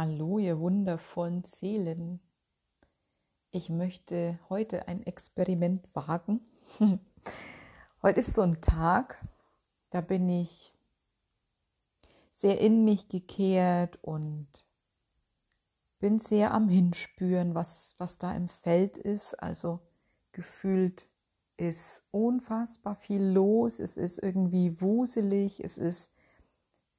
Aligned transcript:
Hallo, 0.00 0.38
ihr 0.38 0.60
wundervollen 0.60 1.42
Seelen. 1.42 2.20
Ich 3.50 3.68
möchte 3.68 4.38
heute 4.48 4.86
ein 4.86 5.02
Experiment 5.04 5.88
wagen. 5.92 6.40
heute 8.02 8.20
ist 8.20 8.32
so 8.32 8.42
ein 8.42 8.60
Tag, 8.60 9.20
da 9.90 10.00
bin 10.00 10.28
ich 10.28 10.72
sehr 12.32 12.60
in 12.60 12.84
mich 12.84 13.08
gekehrt 13.08 13.98
und 14.00 14.46
bin 15.98 16.20
sehr 16.20 16.54
am 16.54 16.68
Hinspüren, 16.68 17.56
was, 17.56 17.96
was 17.98 18.18
da 18.18 18.36
im 18.36 18.46
Feld 18.46 18.98
ist. 18.98 19.34
Also 19.34 19.80
gefühlt 20.30 21.08
ist 21.56 22.04
unfassbar 22.12 22.94
viel 22.94 23.24
los, 23.24 23.80
es 23.80 23.96
ist 23.96 24.22
irgendwie 24.22 24.80
wuselig, 24.80 25.58
es 25.58 25.76
ist 25.76 26.12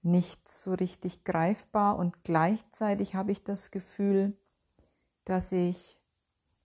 nichts 0.01 0.63
so 0.63 0.73
richtig 0.73 1.23
greifbar 1.23 1.97
und 1.97 2.23
gleichzeitig 2.23 3.15
habe 3.15 3.31
ich 3.31 3.43
das 3.43 3.71
Gefühl, 3.71 4.37
dass 5.25 5.51
ich 5.51 5.99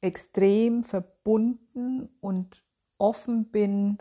extrem 0.01 0.85
verbunden 0.85 2.09
und 2.21 2.63
offen 2.99 3.51
bin, 3.51 3.99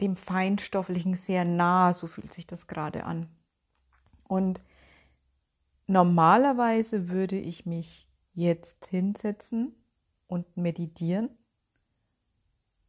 dem 0.00 0.16
Feinstofflichen 0.16 1.14
sehr 1.14 1.44
nah, 1.44 1.92
so 1.92 2.06
fühlt 2.06 2.34
sich 2.34 2.46
das 2.46 2.66
gerade 2.66 3.04
an. 3.04 3.28
Und 4.24 4.60
normalerweise 5.86 7.08
würde 7.08 7.38
ich 7.38 7.64
mich 7.64 8.08
jetzt 8.34 8.86
hinsetzen 8.86 9.74
und 10.26 10.56
meditieren 10.56 11.30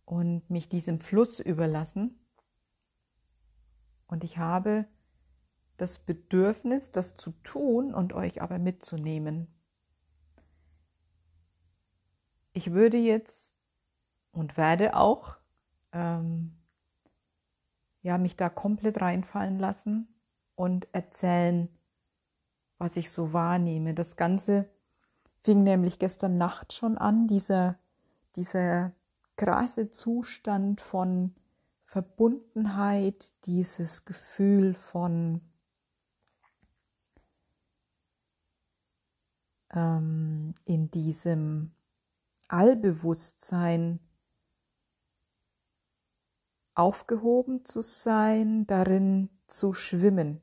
und 0.03 0.49
mich 0.49 0.67
diesem 0.67 0.99
Fluss 0.99 1.39
überlassen 1.39 2.19
und 4.07 4.23
ich 4.23 4.37
habe 4.37 4.85
das 5.77 5.99
Bedürfnis, 5.99 6.91
das 6.91 7.13
zu 7.13 7.31
tun 7.43 7.93
und 7.93 8.13
euch 8.13 8.41
aber 8.41 8.57
mitzunehmen. 8.57 9.47
Ich 12.53 12.71
würde 12.71 12.97
jetzt 12.97 13.55
und 14.31 14.57
werde 14.57 14.95
auch 14.95 15.37
ähm, 15.91 16.57
ja, 18.01 18.17
mich 18.17 18.35
da 18.35 18.49
komplett 18.49 19.01
reinfallen 19.01 19.59
lassen 19.59 20.07
und 20.55 20.87
erzählen, 20.93 21.69
was 22.77 22.97
ich 22.97 23.11
so 23.11 23.33
wahrnehme. 23.33 23.93
Das 23.93 24.15
Ganze 24.15 24.69
fing 25.43 25.63
nämlich 25.63 25.99
gestern 25.99 26.37
Nacht 26.37 26.73
schon 26.73 26.97
an, 26.97 27.27
dieser, 27.27 27.77
dieser 28.35 28.93
krasse 29.35 29.89
Zustand 29.89 30.81
von 30.81 31.35
Verbundenheit, 31.87 33.33
dieses 33.45 34.03
Gefühl 34.03 34.73
von 34.73 35.39
ähm, 39.71 40.53
in 40.65 40.91
diesem 40.91 41.71
Allbewusstsein 42.49 44.01
aufgehoben 46.75 47.63
zu 47.63 47.79
sein, 47.79 48.67
darin 48.67 49.29
zu 49.47 49.71
schwimmen. 49.71 50.41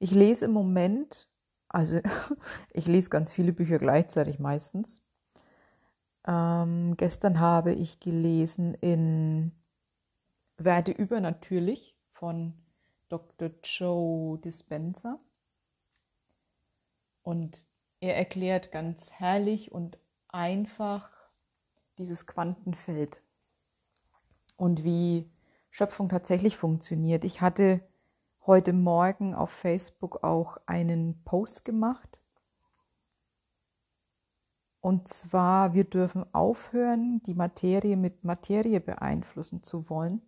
Ich 0.00 0.10
lese 0.10 0.46
im 0.46 0.52
Moment, 0.52 1.28
also 1.68 2.00
ich 2.72 2.88
lese 2.88 3.08
ganz 3.08 3.32
viele 3.32 3.52
Bücher 3.52 3.78
gleichzeitig 3.78 4.40
meistens. 4.40 5.00
Ähm, 6.26 6.96
gestern 6.96 7.38
habe 7.38 7.72
ich 7.72 8.00
gelesen 8.00 8.74
in 8.74 9.52
werde 10.64 10.92
übernatürlich 10.92 11.96
von 12.12 12.54
Dr. 13.08 13.50
Joe 13.62 14.38
Dispenza. 14.38 15.20
Und 17.22 17.66
er 18.00 18.16
erklärt 18.16 18.72
ganz 18.72 19.12
herrlich 19.12 19.70
und 19.70 19.98
einfach 20.28 21.10
dieses 21.98 22.26
Quantenfeld 22.26 23.22
und 24.56 24.82
wie 24.82 25.30
Schöpfung 25.70 26.08
tatsächlich 26.08 26.56
funktioniert. 26.56 27.24
Ich 27.24 27.40
hatte 27.40 27.80
heute 28.46 28.72
Morgen 28.72 29.34
auf 29.34 29.50
Facebook 29.50 30.24
auch 30.24 30.58
einen 30.66 31.22
Post 31.24 31.64
gemacht. 31.64 32.20
Und 34.80 35.06
zwar, 35.06 35.74
wir 35.74 35.84
dürfen 35.84 36.24
aufhören, 36.34 37.22
die 37.22 37.34
Materie 37.34 37.96
mit 37.96 38.24
Materie 38.24 38.80
beeinflussen 38.80 39.62
zu 39.62 39.88
wollen 39.88 40.22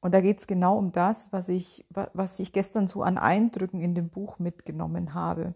und 0.00 0.14
da 0.14 0.20
geht 0.20 0.38
es 0.38 0.46
genau 0.46 0.78
um 0.78 0.92
das, 0.92 1.32
was 1.32 1.48
ich, 1.48 1.84
was 1.90 2.38
ich 2.38 2.52
gestern 2.52 2.86
so 2.86 3.02
an 3.02 3.18
Eindrücken 3.18 3.82
in 3.82 3.94
dem 3.94 4.08
Buch 4.08 4.38
mitgenommen 4.38 5.14
habe. 5.14 5.54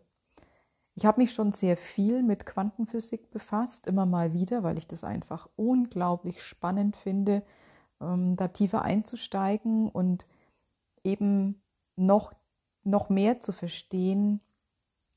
Ich 0.94 1.06
habe 1.06 1.20
mich 1.20 1.32
schon 1.32 1.50
sehr 1.50 1.76
viel 1.76 2.22
mit 2.22 2.46
Quantenphysik 2.46 3.30
befasst, 3.30 3.86
immer 3.86 4.06
mal 4.06 4.32
wieder, 4.32 4.62
weil 4.62 4.78
ich 4.78 4.86
das 4.86 5.02
einfach 5.02 5.48
unglaublich 5.56 6.42
spannend 6.42 6.94
finde, 6.94 7.42
ähm, 8.00 8.36
da 8.36 8.48
tiefer 8.48 8.82
einzusteigen 8.82 9.88
und 9.88 10.26
eben 11.02 11.62
noch, 11.96 12.32
noch 12.84 13.08
mehr 13.08 13.40
zu 13.40 13.52
verstehen, 13.52 14.40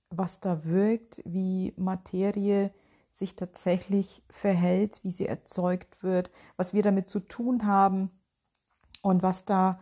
was 0.10 0.40
da 0.40 0.64
wirkt, 0.64 1.22
wie 1.26 1.74
Materie 1.76 2.72
sich 3.12 3.36
tatsächlich 3.36 4.24
verhält, 4.30 5.04
wie 5.04 5.12
sie 5.12 5.28
erzeugt 5.28 6.02
wird, 6.02 6.32
was 6.56 6.74
wir 6.74 6.82
damit 6.82 7.08
zu 7.10 7.20
tun 7.20 7.66
haben 7.66 8.10
und 9.02 9.24
was 9.24 9.46
da 9.46 9.80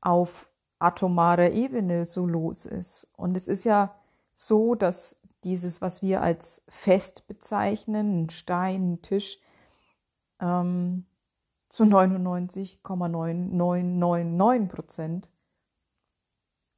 auf 0.00 0.48
atomarer 0.78 1.50
Ebene 1.50 2.06
so 2.06 2.26
los 2.26 2.64
ist. 2.66 3.08
Und 3.16 3.36
es 3.36 3.48
ist 3.48 3.64
ja 3.64 3.94
so, 4.32 4.74
dass 4.74 5.16
dieses, 5.44 5.80
was 5.80 6.02
wir 6.02 6.22
als 6.22 6.62
fest 6.68 7.26
bezeichnen, 7.26 8.24
ein 8.24 8.30
Stein, 8.30 8.94
ein 8.94 9.02
Tisch, 9.02 9.38
ähm, 10.40 11.06
zu 11.68 11.84
99,9999 11.84 14.68
Prozent 14.68 15.30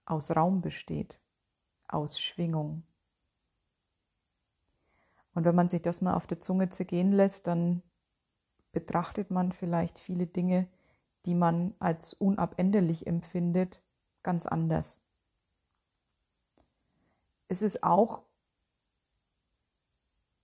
aus 0.05 0.31
Raum 0.31 0.61
besteht, 0.61 1.19
aus 1.89 2.21
Schwingung. 2.21 2.85
Und 5.35 5.45
wenn 5.45 5.57
man 5.57 5.69
sich 5.69 5.83
das 5.83 6.01
mal 6.01 6.15
auf 6.15 6.29
der 6.29 6.41
Zunge 6.41 6.69
zergehen 6.69 7.11
lässt, 7.11 7.49
dann 7.49 7.83
betrachtet 8.71 9.31
man 9.31 9.53
vielleicht 9.53 9.99
viele 9.99 10.27
Dinge 10.27 10.69
die 11.27 11.35
man 11.35 11.75
als 11.79 12.15
unabänderlich 12.15 13.07
empfindet, 13.07 13.83
ganz 14.23 14.47
anders. 14.47 15.01
Es 17.49 17.63
ist 17.63 17.83
auch 17.83 18.23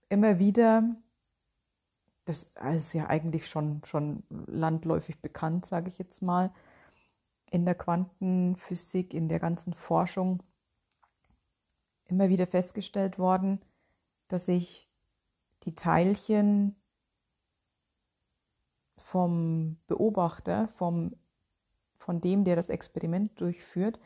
immer 0.09 0.39
wieder, 0.39 0.97
das 2.25 2.55
ist 2.75 2.93
ja 2.93 3.09
eigentlich 3.09 3.49
schon, 3.49 3.83
schon 3.85 4.23
landläufig 4.29 5.21
bekannt, 5.21 5.65
sage 5.67 5.89
ich 5.89 5.99
jetzt 5.99 6.23
mal, 6.23 6.53
in 7.51 7.65
der 7.65 7.75
Quantenphysik, 7.75 9.15
in 9.15 9.29
der 9.29 9.41
ganzen 9.41 9.75
Forschung 9.75 10.43
immer 12.05 12.29
wieder 12.29 12.47
festgestellt 12.47 13.19
worden, 13.19 13.61
dass 14.29 14.47
sich 14.47 14.89
die 15.63 15.75
Teilchen 15.75 16.77
vom 19.03 19.77
Beobachter, 19.87 20.69
vom, 20.69 21.17
von 21.97 22.21
dem, 22.21 22.45
der 22.45 22.57
das 22.57 22.69
Experiment 22.69 23.41
durchführt, 23.41 23.99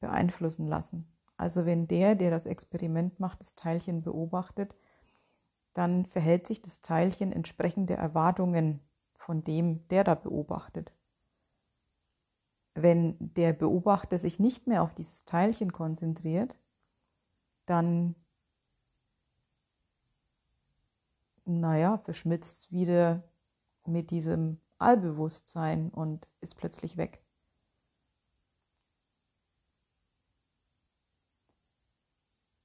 beeinflussen 0.00 0.66
lassen. 0.68 1.06
Also 1.36 1.66
wenn 1.66 1.86
der, 1.86 2.14
der 2.16 2.30
das 2.30 2.46
Experiment 2.46 3.20
macht, 3.20 3.40
das 3.40 3.54
Teilchen 3.54 4.02
beobachtet, 4.02 4.74
dann 5.72 6.06
verhält 6.06 6.46
sich 6.46 6.60
das 6.60 6.80
Teilchen 6.80 7.32
entsprechend 7.32 7.90
der 7.90 7.98
Erwartungen 7.98 8.80
von 9.14 9.44
dem, 9.44 9.86
der 9.88 10.02
da 10.02 10.14
beobachtet. 10.16 10.92
Wenn 12.74 13.16
der 13.20 13.52
Beobachter 13.52 14.18
sich 14.18 14.40
nicht 14.40 14.66
mehr 14.66 14.82
auf 14.82 14.94
dieses 14.94 15.24
Teilchen 15.24 15.72
konzentriert, 15.72 16.56
dann, 17.66 18.16
naja, 21.44 21.98
verschmitzt 21.98 22.72
wieder 22.72 23.27
mit 23.88 24.10
diesem 24.10 24.60
Allbewusstsein 24.78 25.90
und 25.90 26.28
ist 26.40 26.56
plötzlich 26.56 26.96
weg. 26.96 27.22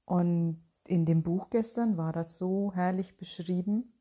Und 0.04 0.62
in 0.86 1.06
dem 1.06 1.22
Buch 1.22 1.50
gestern 1.50 1.96
war 1.96 2.12
das 2.12 2.36
so 2.36 2.72
herrlich 2.74 3.16
beschrieben, 3.16 3.92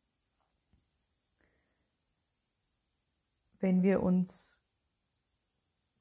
wenn 3.60 3.82
wir 3.82 4.04
uns 4.04 4.60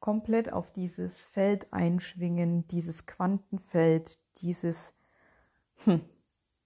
komplett 0.01 0.53
auf 0.53 0.73
dieses 0.73 1.23
Feld 1.23 1.73
einschwingen, 1.73 2.67
dieses 2.67 3.07
Quantenfeld, 3.07 4.19
dieses 4.39 4.93
hm, 5.85 6.01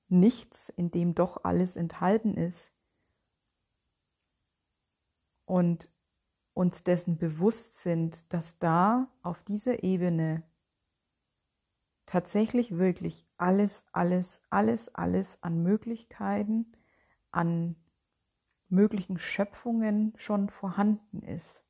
Nichts, 0.09 0.69
in 0.69 0.91
dem 0.93 1.15
doch 1.17 1.43
alles 1.43 1.75
enthalten 1.75 2.35
ist, 2.35 2.73
und 5.47 5.91
uns 6.53 6.85
dessen 6.85 7.17
bewusst 7.19 7.75
sind, 7.81 8.33
dass 8.33 8.59
da 8.59 9.09
auf 9.23 9.43
dieser 9.43 9.83
Ebene 9.83 10.43
tatsächlich 12.07 12.79
wirklich 12.79 13.27
alles, 13.37 13.87
alles, 13.93 14.43
alles, 14.51 14.95
alles 14.95 15.43
an 15.43 15.63
Möglichkeiten, 15.63 16.73
an 17.31 17.77
möglichen 18.69 19.19
Schöpfungen 19.19 20.13
schon 20.17 20.49
vorhanden 20.49 21.23
ist. 21.23 21.65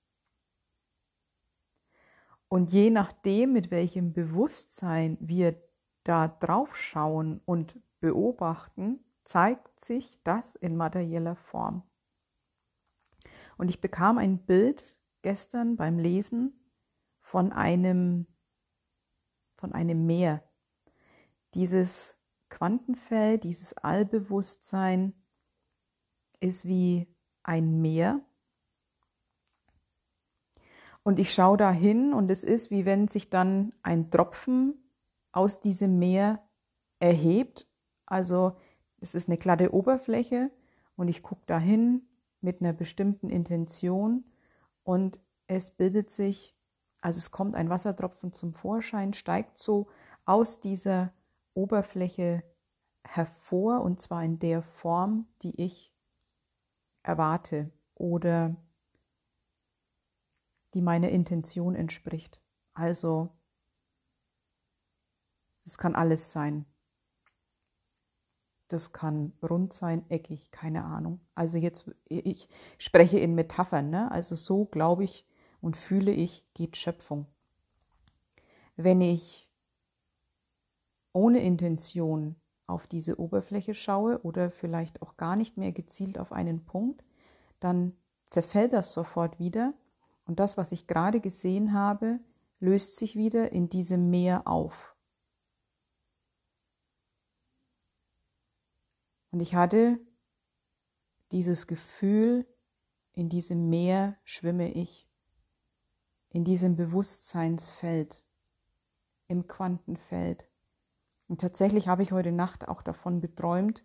Und 2.49 2.71
je 2.71 2.91
nachdem, 2.91 3.53
mit 3.53 3.71
welchem 3.71 4.13
Bewusstsein 4.13 5.19
wir 5.21 5.61
da 6.05 6.29
drauf 6.29 6.77
schauen 6.77 7.41
und 7.45 7.81
beobachten, 8.01 9.01
zeigt 9.25 9.81
sich 9.81 10.23
das 10.23 10.55
in 10.55 10.77
materieller 10.77 11.35
Form. 11.35 11.83
Und 13.57 13.71
ich 13.71 13.81
bekam 13.81 14.19
ein 14.19 14.39
Bild 14.39 14.99
gestern 15.23 15.77
beim 15.77 15.99
Lesen 15.99 16.71
von 17.21 17.53
einem, 17.53 18.27
von 19.55 19.73
einem 19.73 20.07
Meer. 20.07 20.43
Dieses 21.55 22.19
Quantenfeld, 22.49 23.45
dieses 23.45 23.73
Allbewusstsein 23.73 25.15
ist 26.41 26.67
wie 26.67 27.09
ein 27.43 27.81
Meer. 27.81 28.21
Und 31.03 31.19
ich 31.19 31.33
schaue 31.33 31.57
da 31.57 31.71
hin 31.71 32.13
und 32.13 32.31
es 32.31 32.45
ist, 32.45 32.71
wie 32.71 32.85
wenn 32.85 33.09
sich 33.09 33.31
dann 33.31 33.75
ein 33.83 34.11
Tropfen 34.11 34.93
aus 35.33 35.61
diesem 35.61 35.99
Meer 35.99 36.47
erhebt. 36.99 37.67
Also 38.07 38.57
es 39.01 39.15
ist 39.15 39.29
eine 39.29 39.37
glatte 39.37 39.73
Oberfläche 39.73 40.51
und 40.97 41.09
ich 41.09 41.23
gucke 41.23 41.43
da 41.47 41.59
hin 41.59 42.09
mit 42.47 42.61
einer 42.61 42.73
bestimmten 42.73 43.29
Intention 43.29 44.25
und 44.85 45.21
es 45.49 45.73
bildet 45.73 46.11
sich, 46.11 46.57
also 47.01 47.19
es 47.19 47.33
kommt 47.33 47.57
ein 47.57 47.69
Wassertropfen 47.69 48.33
zum 48.33 48.55
Vorschein, 48.55 49.13
steigt 49.15 49.59
so 49.59 49.89
aus 50.25 50.61
dieser 50.61 51.13
Oberfläche 51.55 52.45
hervor 53.03 53.83
und 53.83 54.01
zwar 54.01 54.23
in 54.23 54.39
der 54.39 54.63
Form, 54.63 55.27
die 55.43 55.61
ich 55.61 55.93
erwarte 57.03 57.73
oder 57.97 58.55
die 60.73 60.83
meiner 60.83 61.09
Intention 61.09 61.75
entspricht. 61.75 62.41
Also, 62.75 63.31
es 65.65 65.79
kann 65.79 65.97
alles 65.97 66.31
sein. 66.31 66.65
Das 68.69 68.93
kann 68.93 69.33
rund 69.43 69.73
sein, 69.73 70.05
eckig, 70.09 70.51
keine 70.51 70.85
Ahnung. 70.85 71.21
Also 71.35 71.57
jetzt, 71.59 71.91
ich 72.09 72.49
spreche 72.79 73.19
in 73.19 73.35
Metaphern, 73.35 73.91
ne? 73.91 74.11
Also 74.11 74.35
so 74.35 74.65
glaube 74.65 75.05
ich 75.05 75.25
und 75.61 75.77
fühle 75.77 76.13
ich, 76.13 76.45
geht 76.55 76.77
Schöpfung. 76.77 77.27
Wenn 78.77 79.01
ich 79.01 79.49
ohne 81.13 81.43
Intention 81.43 82.37
auf 82.67 82.87
diese 82.87 83.19
Oberfläche 83.21 83.75
schaue 83.75 84.21
oder 84.23 84.51
vielleicht 84.51 85.01
auch 85.03 85.17
gar 85.17 85.37
nicht 85.37 85.57
mehr 85.57 85.73
gezielt 85.73 86.19
auf 86.19 86.33
einen 86.33 86.65
Punkt, 86.65 87.05
dann 87.61 87.97
zerfällt 88.29 88.73
das 88.73 88.93
sofort 88.93 89.39
wieder 89.39 89.73
und 90.27 90.41
das, 90.41 90.57
was 90.57 90.73
ich 90.73 90.87
gerade 90.87 91.21
gesehen 91.21 91.73
habe, 91.73 92.19
löst 92.59 92.97
sich 92.97 93.17
wieder 93.17 93.53
in 93.53 93.69
diesem 93.69 94.11
Meer 94.11 94.47
auf. 94.47 94.96
Und 99.31 99.41
ich 99.41 99.55
hatte 99.55 99.99
dieses 101.33 101.67
Gefühl, 101.67 102.47
in 103.13 103.29
diesem 103.29 103.69
Meer 103.69 104.17
schwimme 104.25 104.73
ich, 104.73 105.09
in 106.29 106.45
diesem 106.45 106.77
Bewusstseinsfeld, 106.77 108.25
im 109.29 109.47
Quantenfeld. 109.47 110.49
Und 111.29 111.41
tatsächlich 111.41 111.89
habe 111.89 112.03
ich 112.03 112.13
heute 112.13 112.33
Nacht 112.33 112.69
auch 112.69 112.83
davon 112.83 113.21
beträumt, 113.21 113.85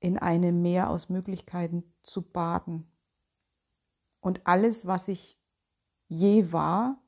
in 0.00 0.18
einem 0.18 0.62
Meer 0.62 0.90
aus 0.90 1.08
Möglichkeiten 1.08 1.84
zu 2.02 2.22
baden. 2.22 2.90
Und 4.20 4.46
alles, 4.46 4.86
was 4.86 5.08
ich 5.08 5.40
je 6.08 6.52
war, 6.52 7.00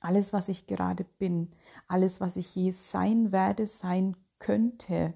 alles, 0.00 0.32
was 0.32 0.48
ich 0.48 0.66
gerade 0.66 1.04
bin, 1.04 1.52
alles, 1.86 2.20
was 2.20 2.36
ich 2.36 2.54
je 2.54 2.70
sein 2.70 3.32
werde, 3.32 3.66
sein 3.66 4.16
könnte, 4.38 5.14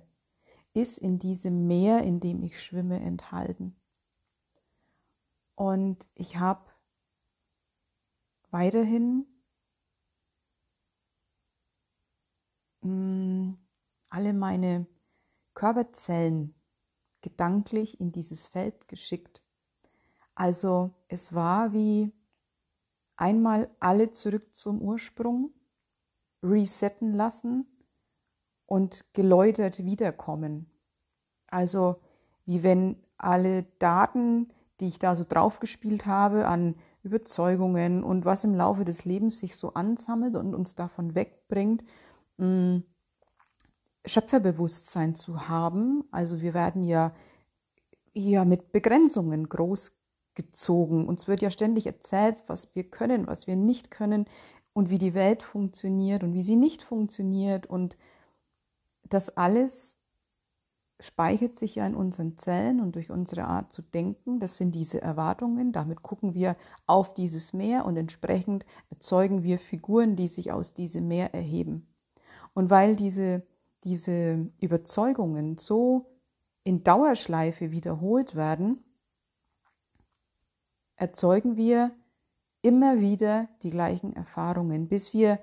ist 0.75 0.99
in 0.99 1.19
diesem 1.19 1.67
Meer, 1.67 2.03
in 2.03 2.21
dem 2.21 2.43
ich 2.43 2.63
schwimme, 2.63 3.01
enthalten. 3.01 3.77
Und 5.55 6.09
ich 6.15 6.39
habe 6.39 6.71
weiterhin 8.51 9.27
mh, 12.81 12.91
mm, 12.91 13.59
alle 14.09 14.33
meine 14.33 14.87
Körperzellen 15.55 16.55
gedanklich 17.21 18.01
in 18.01 18.13
dieses 18.13 18.47
Feld 18.47 18.89
geschickt. 18.89 19.43
Also 20.35 20.93
es 21.09 21.35
war 21.35 21.73
wie 21.73 22.13
einmal 23.17 23.71
alle 23.79 24.11
zurück 24.11 24.55
zum 24.55 24.81
Ursprung, 24.83 25.55
resetten 26.43 27.13
lassen 27.13 27.67
und 28.73 29.05
geläutert 29.13 29.85
wiederkommen. 29.85 30.65
Also 31.47 31.97
wie 32.47 32.63
wenn 32.63 32.97
alle 33.19 33.65
Daten, 33.79 34.51
die 34.81 34.89
ich 34.89 34.99
da 34.99 35.15
so 35.15 35.25
draufgespielt 35.29 36.07
habe 36.07 36.47
an 36.47 36.77
Überzeugungen 37.03 38.03
und 38.03 38.25
was 38.25 38.45
im 38.45 38.55
Laufe 38.55 38.87
des 38.87 39.05
Lebens 39.05 39.41
sich 39.41 39.57
so 39.57 39.75
ansammelt 39.75 40.37
und 40.37 40.55
uns 40.55 40.75
davon 40.75 41.15
wegbringt, 41.15 41.85
mh, 42.39 42.81
Schöpferbewusstsein 44.07 45.17
zu 45.17 45.49
haben. 45.49 46.05
Also 46.11 46.41
wir 46.41 46.55
werden 46.55 46.83
ja, 46.83 47.15
ja 48.15 48.47
mit 48.47 48.73
Begrenzungen 48.73 49.51
großgezogen. 49.51 51.07
Uns 51.07 51.29
wird 51.29 51.43
ja 51.43 51.51
ständig 51.51 51.85
erzählt, 51.87 52.43
was 52.47 52.75
wir 52.75 52.85
können, 52.85 53.27
was 53.27 53.47
wir 53.47 53.57
nicht 53.57 53.91
können 53.91 54.25
und 54.73 54.89
wie 54.89 54.97
die 54.97 55.13
Welt 55.13 55.43
funktioniert 55.43 56.25
und 56.25 56.33
wie 56.33 56.43
sie 56.43 56.57
nicht 56.57 56.81
funktioniert 56.81 57.67
und 57.67 57.99
das 59.13 59.37
alles 59.37 59.99
speichert 61.03 61.57
sich 61.57 61.75
ja 61.75 61.87
in 61.87 61.97
unseren 61.97 62.37
Zellen 62.37 62.81
und 62.81 62.95
durch 62.95 63.11
unsere 63.11 63.45
Art 63.45 63.73
zu 63.73 63.83
denken. 63.83 64.39
Das 64.39 64.57
sind 64.57 64.75
diese 64.75 65.03
Erwartungen. 65.03 65.73
Damit 65.73 66.03
gucken 66.03 66.35
wir 66.35 66.57
auf 66.87 67.13
dieses 67.13 67.53
Meer 67.53 67.85
und 67.85 67.97
entsprechend 67.97 68.65
erzeugen 68.91 69.43
wir 69.43 69.59
Figuren, 69.59 70.15
die 70.15 70.29
sich 70.29 70.53
aus 70.53 70.75
diesem 70.75 71.09
Meer 71.09 71.35
erheben. 71.35 71.89
Und 72.55 72.71
weil 72.71 72.95
diese, 72.95 73.43
diese 73.83 74.49
Überzeugungen 74.61 75.59
so 75.59 76.07
in 76.63 76.85
Dauerschleife 76.85 77.73
wiederholt 77.73 78.37
werden, 78.37 78.85
erzeugen 80.95 81.57
wir 81.57 81.91
immer 82.61 83.01
wieder 83.01 83.49
die 83.63 83.71
gleichen 83.71 84.15
Erfahrungen, 84.15 84.87
bis 84.87 85.13
wir 85.13 85.41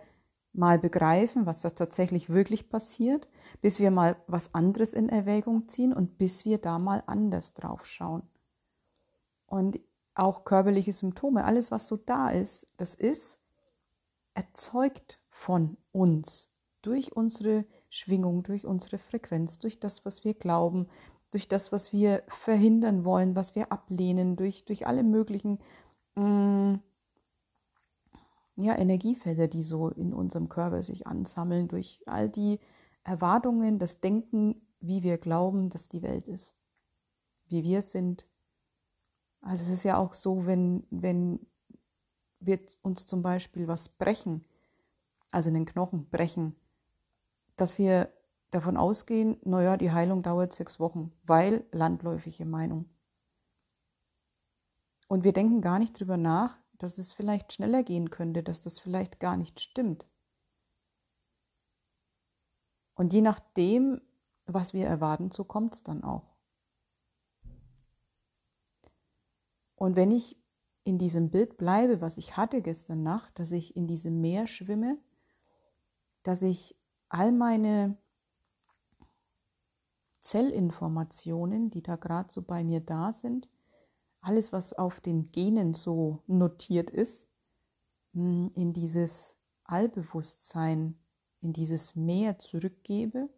mal 0.53 0.79
begreifen, 0.79 1.45
was 1.45 1.61
da 1.61 1.69
tatsächlich 1.69 2.29
wirklich 2.29 2.69
passiert, 2.69 3.29
bis 3.61 3.79
wir 3.79 3.91
mal 3.91 4.17
was 4.27 4.53
anderes 4.53 4.93
in 4.93 5.09
Erwägung 5.09 5.67
ziehen 5.67 5.93
und 5.93 6.17
bis 6.17 6.45
wir 6.45 6.57
da 6.57 6.79
mal 6.79 7.03
anders 7.05 7.53
drauf 7.53 7.85
schauen. 7.85 8.23
Und 9.45 9.79
auch 10.15 10.43
körperliche 10.43 10.91
Symptome, 10.91 11.45
alles 11.45 11.71
was 11.71 11.87
so 11.87 11.97
da 11.97 12.29
ist, 12.29 12.73
das 12.77 12.95
ist 12.95 13.39
erzeugt 14.33 15.19
von 15.29 15.77
uns 15.91 16.51
durch 16.81 17.15
unsere 17.15 17.65
Schwingung, 17.89 18.43
durch 18.43 18.65
unsere 18.65 18.97
Frequenz, 18.97 19.59
durch 19.59 19.79
das, 19.79 20.05
was 20.05 20.23
wir 20.23 20.33
glauben, 20.33 20.87
durch 21.31 21.47
das, 21.47 21.71
was 21.71 21.93
wir 21.93 22.23
verhindern 22.27 23.05
wollen, 23.05 23.35
was 23.35 23.55
wir 23.55 23.71
ablehnen, 23.71 24.35
durch, 24.35 24.65
durch 24.65 24.87
alle 24.87 25.03
möglichen 25.03 25.59
mh, 26.15 26.23
mm, 26.25 26.83
ja, 28.59 28.77
Energiefelder, 28.77 29.47
die 29.47 29.61
so 29.61 29.89
in 29.89 30.13
unserem 30.13 30.49
Körper 30.49 30.83
sich 30.83 31.07
ansammeln, 31.07 31.67
durch 31.67 32.01
all 32.05 32.29
die 32.29 32.59
Erwartungen, 33.03 33.79
das 33.79 34.01
Denken, 34.01 34.61
wie 34.79 35.03
wir 35.03 35.17
glauben, 35.17 35.69
dass 35.69 35.89
die 35.89 36.01
Welt 36.01 36.27
ist, 36.27 36.55
wie 37.47 37.63
wir 37.63 37.81
sind. 37.81 38.27
Also 39.41 39.63
es 39.63 39.69
ist 39.69 39.83
ja 39.83 39.97
auch 39.97 40.13
so, 40.13 40.45
wenn, 40.45 40.85
wenn 40.89 41.39
wir 42.39 42.59
uns 42.81 43.05
zum 43.05 43.21
Beispiel 43.21 43.67
was 43.67 43.89
brechen, 43.89 44.45
also 45.31 45.49
einen 45.49 45.65
Knochen 45.65 46.09
brechen, 46.09 46.55
dass 47.55 47.77
wir 47.77 48.11
davon 48.51 48.77
ausgehen, 48.77 49.37
naja, 49.43 49.77
die 49.77 49.91
Heilung 49.91 50.23
dauert 50.23 50.53
sechs 50.53 50.79
Wochen, 50.79 51.11
weil 51.23 51.65
landläufige 51.71 52.45
Meinung. 52.45 52.85
Und 55.07 55.23
wir 55.23 55.33
denken 55.33 55.61
gar 55.61 55.79
nicht 55.79 55.99
drüber 55.99 56.17
nach, 56.17 56.58
dass 56.79 56.97
es 56.97 57.13
vielleicht 57.13 57.53
schneller 57.53 57.83
gehen 57.83 58.09
könnte, 58.09 58.41
dass 58.41 58.61
das 58.61 58.79
vielleicht 58.79 59.19
gar 59.19 59.37
nicht 59.37 59.59
stimmt. 59.59 60.07
Und 62.95 63.13
je 63.13 63.21
nachdem, 63.21 64.01
was 64.45 64.73
wir 64.73 64.87
erwarten, 64.87 65.29
so 65.31 65.43
kommt 65.43 65.75
es 65.75 65.83
dann 65.83 66.03
auch. 66.03 66.35
Und 69.75 69.95
wenn 69.95 70.11
ich 70.11 70.37
in 70.83 70.97
diesem 70.97 71.29
Bild 71.29 71.57
bleibe, 71.57 72.01
was 72.01 72.17
ich 72.17 72.35
hatte 72.35 72.61
gestern 72.61 73.03
Nacht, 73.03 73.37
dass 73.39 73.51
ich 73.51 73.75
in 73.75 73.87
diesem 73.87 74.19
Meer 74.21 74.47
schwimme, 74.47 74.97
dass 76.23 76.41
ich 76.41 76.75
all 77.09 77.31
meine 77.31 77.97
Zellinformationen, 80.21 81.69
die 81.69 81.81
da 81.81 81.95
gerade 81.95 82.31
so 82.31 82.41
bei 82.41 82.63
mir 82.63 82.81
da 82.81 83.13
sind, 83.13 83.49
alles, 84.21 84.51
was 84.53 84.73
auf 84.73 84.99
den 84.99 85.31
Genen 85.31 85.73
so 85.73 86.23
notiert 86.27 86.89
ist, 86.89 87.29
hm, 88.13 88.51
in 88.55 88.73
dieses 88.73 89.37
Allbewusstsein, 89.63 90.97
in 91.41 91.53
dieses 91.53 91.95
Meer 91.95 92.39
zurückgebe, 92.39 93.29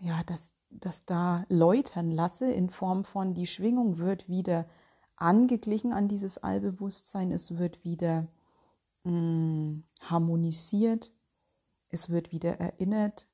ja, 0.00 0.22
dass 0.24 0.52
das 0.68 1.00
da 1.00 1.44
läutern 1.48 2.10
lasse 2.10 2.50
in 2.50 2.70
Form 2.70 3.04
von, 3.04 3.34
die 3.34 3.46
Schwingung 3.46 3.98
wird 3.98 4.28
wieder 4.28 4.68
angeglichen 5.16 5.92
an 5.92 6.08
dieses 6.08 6.38
Allbewusstsein, 6.38 7.30
es 7.30 7.56
wird 7.58 7.84
wieder 7.84 8.26
mh, 9.04 9.10
hm, 9.12 9.84
harmonisiert, 10.00 11.12
es 11.88 12.08
wird 12.08 12.32
wieder 12.32 12.58
erinnert 12.58 13.28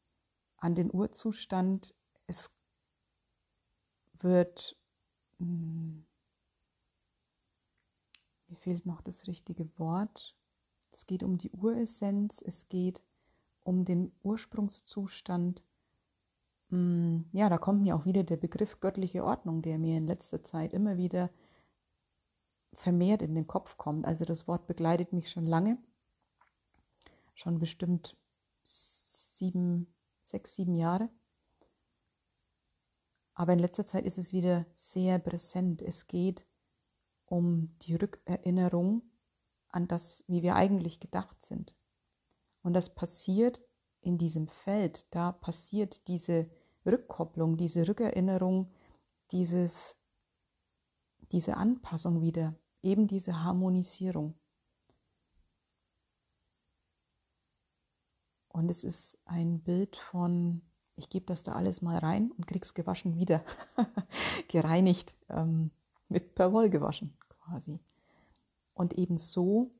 an 0.58 0.74
den 0.74 0.92
Urzustand, 0.92 1.94
es 2.26 2.50
wird, 4.22 4.76
mh, 5.38 5.46
hm, 5.46 6.04
mir 8.48 8.56
fehlt 8.56 8.86
noch 8.86 9.00
das 9.02 9.26
richtige 9.26 9.68
Wort, 9.78 10.34
es 10.90 11.06
geht 11.06 11.22
um 11.22 11.36
die 11.38 11.50
Uressenz, 11.50 12.42
es 12.42 12.68
geht 12.68 13.02
um 13.62 13.84
den 13.84 14.12
Ursprungszustand 14.22 15.62
Mm, 16.70 17.20
ja, 17.32 17.48
da 17.48 17.58
kommt 17.58 17.82
mir 17.82 17.96
auch 17.96 18.04
wieder 18.04 18.24
der 18.24 18.36
Begriff 18.36 18.80
göttliche 18.80 19.24
Ordnung, 19.24 19.62
der 19.62 19.78
mir 19.78 19.96
in 19.96 20.06
letzter 20.06 20.42
Zeit 20.42 20.72
immer 20.74 20.96
wieder 20.96 21.30
vermehrt 22.74 23.22
in 23.22 23.34
den 23.34 23.46
Kopf 23.46 23.78
kommt. 23.78 24.04
Also 24.06 24.24
das 24.24 24.46
Wort 24.46 24.66
begleitet 24.66 25.12
mich 25.12 25.30
schon 25.30 25.46
lange, 25.46 25.78
schon 27.34 27.58
bestimmt 27.58 28.16
sieben, 28.64 29.86
sechs, 30.22 30.54
sieben 30.54 30.74
Jahre. 30.74 31.08
Aber 33.38 33.52
in 33.52 33.60
letzter 33.60 33.86
Zeit 33.86 34.04
ist 34.04 34.18
es 34.18 34.32
wieder 34.32 34.66
sehr 34.72 35.20
präsent. 35.20 35.80
Es 35.80 36.08
geht 36.08 36.44
um 37.24 37.72
die 37.82 37.94
Rückerinnerung 37.94 39.02
an 39.68 39.86
das, 39.86 40.24
wie 40.26 40.42
wir 40.42 40.56
eigentlich 40.56 40.98
gedacht 40.98 41.40
sind. 41.40 41.72
Und 42.62 42.72
das 42.72 42.96
passiert 42.96 43.62
in 44.00 44.18
diesem 44.18 44.48
Feld, 44.48 45.06
da 45.14 45.30
passiert 45.30 46.08
diese 46.08 46.50
Rückkopplung, 46.84 47.56
diese 47.56 47.86
Rückerinnerung, 47.86 48.72
dieses, 49.30 49.96
diese 51.30 51.56
Anpassung 51.56 52.20
wieder, 52.20 52.56
eben 52.82 53.06
diese 53.06 53.44
Harmonisierung. 53.44 54.34
Und 58.48 58.68
es 58.68 58.82
ist 58.82 59.16
ein 59.26 59.62
Bild 59.62 59.94
von, 59.94 60.67
ich 60.98 61.08
gebe 61.08 61.26
das 61.26 61.42
da 61.44 61.52
alles 61.52 61.80
mal 61.80 61.98
rein 61.98 62.32
und 62.32 62.46
krieg's 62.46 62.74
gewaschen 62.74 63.16
wieder, 63.16 63.44
gereinigt, 64.48 65.14
ähm, 65.28 65.70
mit 66.08 66.34
Perwoll 66.34 66.68
gewaschen 66.70 67.16
quasi. 67.28 67.78
Und 68.74 68.94
eben 68.94 69.18
so, 69.18 69.70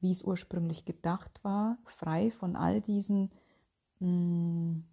wie 0.00 0.10
es 0.10 0.22
ursprünglich 0.22 0.84
gedacht 0.84 1.42
war, 1.44 1.78
frei 1.84 2.30
von 2.30 2.56
all 2.56 2.80
diesen 2.80 3.30
mh, 4.00 4.06
hm, 4.08 4.84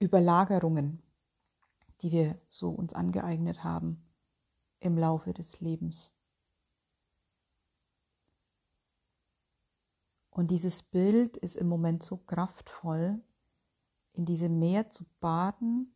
Überlagerungen, 0.00 1.02
die 2.00 2.10
wir 2.10 2.38
so 2.48 2.70
uns 2.70 2.94
angeeignet 2.94 3.62
haben 3.62 4.02
im 4.80 4.96
Laufe 4.96 5.34
des 5.34 5.60
Lebens. 5.60 6.14
Und 10.30 10.50
dieses 10.50 10.82
Bild 10.82 11.36
ist 11.36 11.56
im 11.56 11.68
Moment 11.68 12.02
so 12.02 12.16
kraftvoll, 12.16 13.20
in 14.12 14.24
diesem 14.24 14.58
Meer 14.58 14.90
zu 14.90 15.04
baden 15.20 15.94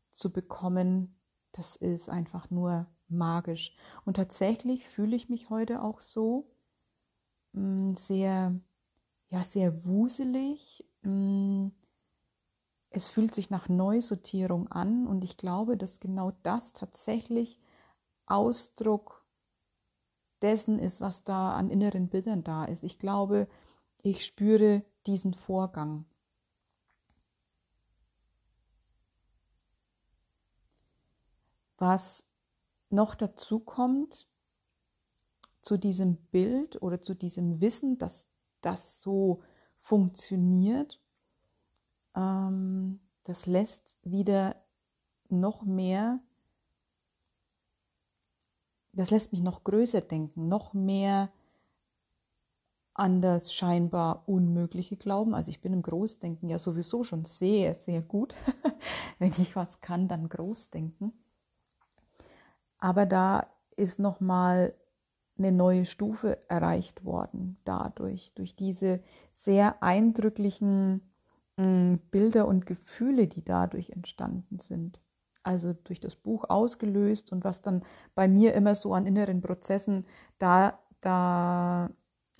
zu 0.09 0.31
bekommen, 0.31 1.19
das 1.51 1.75
ist 1.75 2.09
einfach 2.09 2.49
nur 2.49 2.87
magisch. 3.07 3.75
Und 4.05 4.15
tatsächlich 4.15 4.87
fühle 4.87 5.15
ich 5.15 5.29
mich 5.29 5.49
heute 5.49 5.81
auch 5.81 5.99
so 5.99 6.49
mm, 7.53 7.95
sehr, 7.95 8.59
ja, 9.29 9.43
sehr 9.43 9.85
wuselig. 9.85 10.83
Es 12.93 13.07
fühlt 13.07 13.33
sich 13.33 13.49
nach 13.49 13.69
Neusortierung 13.69 14.67
an 14.67 15.07
und 15.07 15.23
ich 15.23 15.37
glaube, 15.37 15.77
dass 15.77 16.01
genau 16.01 16.33
das 16.43 16.73
tatsächlich 16.73 17.57
Ausdruck 18.25 19.25
dessen 20.41 20.77
ist, 20.77 20.99
was 20.99 21.23
da 21.23 21.53
an 21.53 21.69
inneren 21.69 22.09
Bildern 22.09 22.43
da 22.43 22.65
ist. 22.65 22.83
Ich 22.83 22.99
glaube, 22.99 23.47
ich 24.01 24.25
spüre 24.25 24.83
diesen 25.05 25.33
Vorgang. 25.33 26.05
Was 31.77 32.29
noch 32.89 33.15
dazu 33.15 33.59
kommt 33.59 34.27
zu 35.61 35.77
diesem 35.77 36.17
Bild 36.17 36.81
oder 36.81 37.01
zu 37.01 37.13
diesem 37.15 37.61
Wissen, 37.61 37.97
dass 37.97 38.27
das 38.59 39.01
so 39.01 39.41
funktioniert, 39.77 40.99
das 42.13 43.45
lässt 43.45 43.97
wieder 44.03 44.55
noch 45.29 45.63
mehr, 45.63 46.19
das 48.93 49.11
lässt 49.11 49.31
mich 49.31 49.41
noch 49.41 49.63
größer 49.63 50.01
denken, 50.01 50.47
noch 50.47 50.73
mehr 50.73 51.31
an 52.93 53.21
das 53.21 53.53
scheinbar 53.53 54.27
Unmögliche 54.27 54.97
glauben. 54.97 55.33
Also 55.33 55.49
ich 55.49 55.61
bin 55.61 55.73
im 55.73 55.81
Großdenken 55.81 56.49
ja 56.49 56.59
sowieso 56.59 57.03
schon 57.03 57.25
sehr, 57.25 57.73
sehr 57.73 58.01
gut. 58.01 58.35
Wenn 59.19 59.31
ich 59.37 59.55
was 59.55 59.79
kann, 59.79 60.07
dann 60.07 60.27
Großdenken. 60.27 61.13
Aber 62.77 63.05
da 63.05 63.47
ist 63.77 63.99
nochmal 63.99 64.73
eine 65.37 65.51
neue 65.51 65.85
Stufe 65.85 66.37
erreicht 66.49 67.05
worden 67.05 67.57
dadurch, 67.63 68.33
durch 68.35 68.55
diese 68.55 69.01
sehr 69.33 69.81
eindrücklichen 69.81 71.10
Bilder 72.11 72.47
und 72.47 72.65
Gefühle, 72.65 73.27
die 73.27 73.43
dadurch 73.43 73.91
entstanden 73.91 74.59
sind. 74.59 75.01
Also 75.43 75.73
durch 75.73 75.99
das 75.99 76.15
Buch 76.15 76.45
ausgelöst 76.49 77.31
und 77.31 77.43
was 77.43 77.61
dann 77.61 77.83
bei 78.13 78.27
mir 78.27 78.53
immer 78.53 78.75
so 78.75 78.93
an 78.93 79.07
inneren 79.07 79.41
Prozessen 79.41 80.05
da, 80.37 80.79
da 81.01 81.89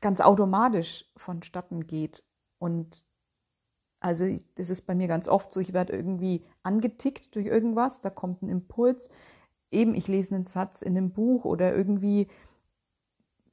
ganz 0.02 0.22
automatisch 0.22 1.06
vonstatten 1.18 1.88
geht. 1.88 2.24
Und 2.60 3.04
also 4.00 4.26
das 4.56 4.70
ist 4.70 4.84
bei 4.84 4.94
mir 4.94 5.08
ganz 5.08 5.28
oft 5.28 5.52
so, 5.52 5.60
ich 5.60 5.74
werde 5.74 5.94
irgendwie 5.94 6.44
angetickt 6.64 7.36
durch 7.36 7.48
irgendwas, 7.48 8.02
da 8.02 8.10
kommt 8.10 8.44
ein 8.44 8.50
Impuls, 8.50 9.10
eben, 9.72 9.96
ich 9.96 10.08
lese 10.08 10.36
einen 10.36 10.46
Satz 10.46 10.82
in 10.82 10.96
einem 10.96 11.12
Buch 11.12 11.46
oder 11.46 11.74
irgendwie 11.76 12.28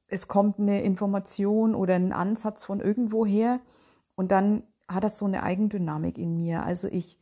es 0.09 0.27
kommt 0.27 0.59
eine 0.59 0.81
Information 0.81 1.75
oder 1.75 1.95
ein 1.95 2.13
Ansatz 2.13 2.65
von 2.65 2.79
irgendwo 2.79 3.25
her 3.25 3.59
und 4.15 4.31
dann 4.31 4.63
hat 4.89 5.03
das 5.03 5.17
so 5.17 5.25
eine 5.25 5.43
Eigendynamik 5.43 6.17
in 6.17 6.35
mir. 6.35 6.63
Also 6.63 6.87
ich, 6.87 7.17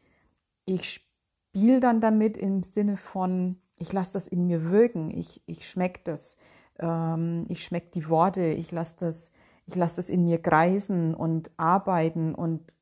ich 0.65 0.89
spiele 0.89 1.79
dann 1.79 2.01
damit 2.01 2.37
im 2.37 2.63
Sinne 2.63 2.97
von, 2.97 3.57
ich 3.75 3.93
lasse 3.93 4.13
das 4.13 4.27
in 4.27 4.47
mir 4.47 4.71
wirken, 4.71 5.11
ich, 5.11 5.43
ich 5.45 5.69
schmecke 5.69 6.01
das, 6.03 6.37
ähm, 6.79 7.45
ich 7.49 7.63
schmecke 7.63 7.91
die 7.93 8.09
Worte, 8.09 8.45
ich 8.45 8.71
lasse 8.71 8.95
das, 8.99 9.31
ich 9.65 9.75
lasse 9.75 9.97
das 9.97 10.09
in 10.09 10.23
mir 10.23 10.41
kreisen 10.41 11.13
und 11.13 11.51
arbeiten 11.57 12.33
und 12.33 12.75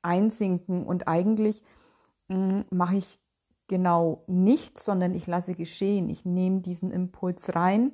einsinken 0.00 0.84
und 0.84 1.06
eigentlich 1.06 1.62
mm, 2.28 2.60
mache 2.70 2.96
ich 2.96 3.20
genau 3.68 4.24
nichts, 4.26 4.84
sondern 4.84 5.14
ich 5.14 5.26
lasse 5.26 5.54
geschehen. 5.54 6.08
Ich 6.08 6.24
nehme 6.24 6.60
diesen 6.60 6.90
Impuls 6.90 7.54
rein 7.54 7.92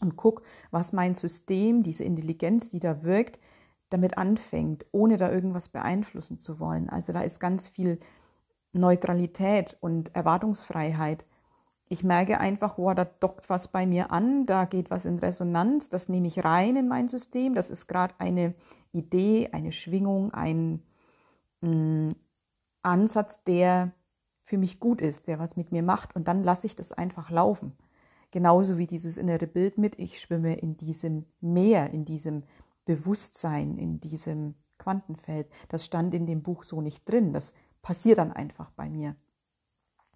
und 0.00 0.16
gucke, 0.16 0.42
was 0.70 0.92
mein 0.92 1.14
System, 1.14 1.82
diese 1.82 2.04
Intelligenz, 2.04 2.68
die 2.68 2.80
da 2.80 3.02
wirkt, 3.02 3.38
damit 3.92 4.18
anfängt, 4.18 4.86
ohne 4.92 5.16
da 5.16 5.30
irgendwas 5.30 5.68
beeinflussen 5.68 6.38
zu 6.38 6.58
wollen. 6.60 6.88
Also 6.88 7.12
da 7.12 7.22
ist 7.22 7.40
ganz 7.40 7.68
viel 7.68 7.98
Neutralität 8.72 9.76
und 9.80 10.14
Erwartungsfreiheit. 10.14 11.24
Ich 11.88 12.02
merke 12.02 12.38
einfach, 12.40 12.78
oh, 12.78 12.94
da 12.94 13.04
dockt 13.04 13.50
was 13.50 13.68
bei 13.68 13.86
mir 13.86 14.10
an, 14.12 14.46
da 14.46 14.64
geht 14.64 14.90
was 14.90 15.04
in 15.04 15.18
Resonanz, 15.18 15.90
das 15.90 16.08
nehme 16.08 16.26
ich 16.26 16.42
rein 16.42 16.76
in 16.76 16.88
mein 16.88 17.08
System. 17.08 17.54
Das 17.54 17.68
ist 17.70 17.86
gerade 17.86 18.14
eine 18.18 18.54
Idee, 18.92 19.50
eine 19.52 19.72
Schwingung, 19.72 20.32
ein 20.32 20.82
mh, 21.60 21.70
mm, 21.70 22.08
Ansatz, 22.82 23.44
der 23.44 23.92
für 24.44 24.58
mich 24.58 24.80
gut 24.80 25.00
ist, 25.00 25.28
der 25.28 25.38
was 25.38 25.56
mit 25.56 25.70
mir 25.70 25.82
macht 25.82 26.16
und 26.16 26.28
dann 26.28 26.42
lasse 26.42 26.66
ich 26.66 26.76
das 26.76 26.92
einfach 26.92 27.30
laufen. 27.30 27.76
genauso 28.32 28.78
wie 28.78 28.86
dieses 28.86 29.18
innere 29.18 29.46
Bild 29.46 29.76
mit, 29.76 29.98
ich 29.98 30.18
schwimme 30.18 30.54
in 30.54 30.78
diesem 30.78 31.26
Meer, 31.42 31.90
in 31.90 32.06
diesem 32.06 32.44
Bewusstsein, 32.84 33.78
in 33.78 34.00
diesem 34.00 34.54
Quantenfeld. 34.78 35.48
Das 35.68 35.84
stand 35.84 36.14
in 36.14 36.26
dem 36.26 36.42
Buch 36.42 36.62
so 36.62 36.80
nicht 36.80 37.08
drin. 37.08 37.32
Das 37.32 37.54
passiert 37.82 38.18
dann 38.18 38.32
einfach 38.32 38.70
bei 38.72 38.88
mir. 38.88 39.16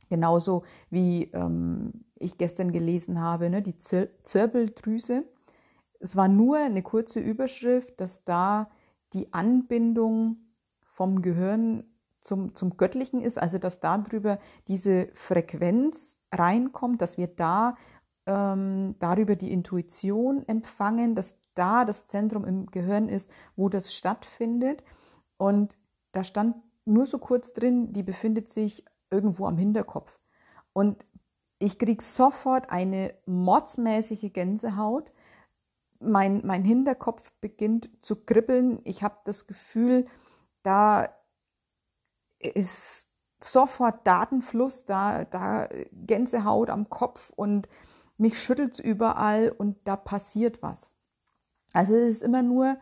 Genauso 0.09 0.65
wie 0.91 1.25
ähm, 1.33 2.05
ich 2.15 2.39
gestern 2.39 2.73
gelesen 2.73 3.21
habe, 3.21 3.51
ne, 3.51 3.63
die 3.63 3.79
Zir 3.79 4.09
Zirbeldrüse. 4.23 5.25
Es 5.99 6.17
war 6.17 6.29
nur 6.29 6.59
eine 6.59 6.83
kurze 6.83 7.21
Überschrift, 7.21 8.01
dass 8.01 8.25
da 8.25 8.71
die 9.13 9.33
Anbindung 9.33 10.37
vom 10.85 11.23
Gehirn 11.23 11.85
zum, 12.21 12.55
zum 12.55 12.77
Göttlichen 12.77 13.21
ist, 13.21 13.39
also 13.39 13.59
dass 13.59 13.81
darüber 13.81 14.39
diese 14.69 15.09
Frequenz 15.15 16.19
reinkommt, 16.33 17.01
dass 17.01 17.17
wir 17.17 17.29
da 17.29 17.77
ähm, 18.27 18.97
darüber 18.99 19.37
die 19.37 19.53
Intuition 19.53 20.47
empfangen, 20.47 21.15
dass 21.15 21.39
da 21.57 21.85
das 21.85 22.07
Zentrum 22.07 22.45
im 22.45 22.67
Gehirn 22.67 23.09
ist, 23.09 23.31
wo 23.57 23.69
das 23.69 23.95
stattfindet. 23.95 24.85
Und 25.37 25.77
da 26.13 26.23
stand 26.23 26.57
nur 26.85 27.07
so 27.07 27.19
kurz 27.19 27.53
drin, 27.53 27.93
die 27.93 28.03
befindet 28.03 28.49
sich 28.49 28.85
irgendwo 29.11 29.47
am 29.47 29.59
Hinterkopf. 29.59 30.19
Und 30.73 31.05
ich 31.59 31.79
kriege 31.79 32.03
sofort 32.03 32.71
eine 32.71 33.15
mordsmäßige 33.27 34.33
Gänsehaut. 34.33 35.13
Mein, 35.99 36.43
mein 36.45 36.65
Hinterkopf 36.65 37.33
beginnt 37.41 37.91
zu 38.03 38.25
kribbeln. 38.25 38.81
Ich 38.85 39.03
habe 39.03 39.19
das 39.25 39.47
Gefühl, 39.47 40.07
da 40.63 41.09
ist 42.39 43.09
sofort 43.43 44.07
Datenfluss, 44.07 44.85
da, 44.85 45.25
da 45.25 45.69
Gänsehaut 45.93 46.71
am 46.71 46.89
Kopf 46.89 47.33
und 47.35 47.69
mich 48.19 48.41
schüttelt 48.43 48.75
es 48.75 48.81
überall 48.81 49.51
und 49.51 49.77
da 49.85 49.97
passiert 49.97 50.63
was. 50.63 50.96
Also 51.77 51.95
es 51.95 52.17
ist 52.17 52.23
immer 52.23 52.43
nur 52.43 52.79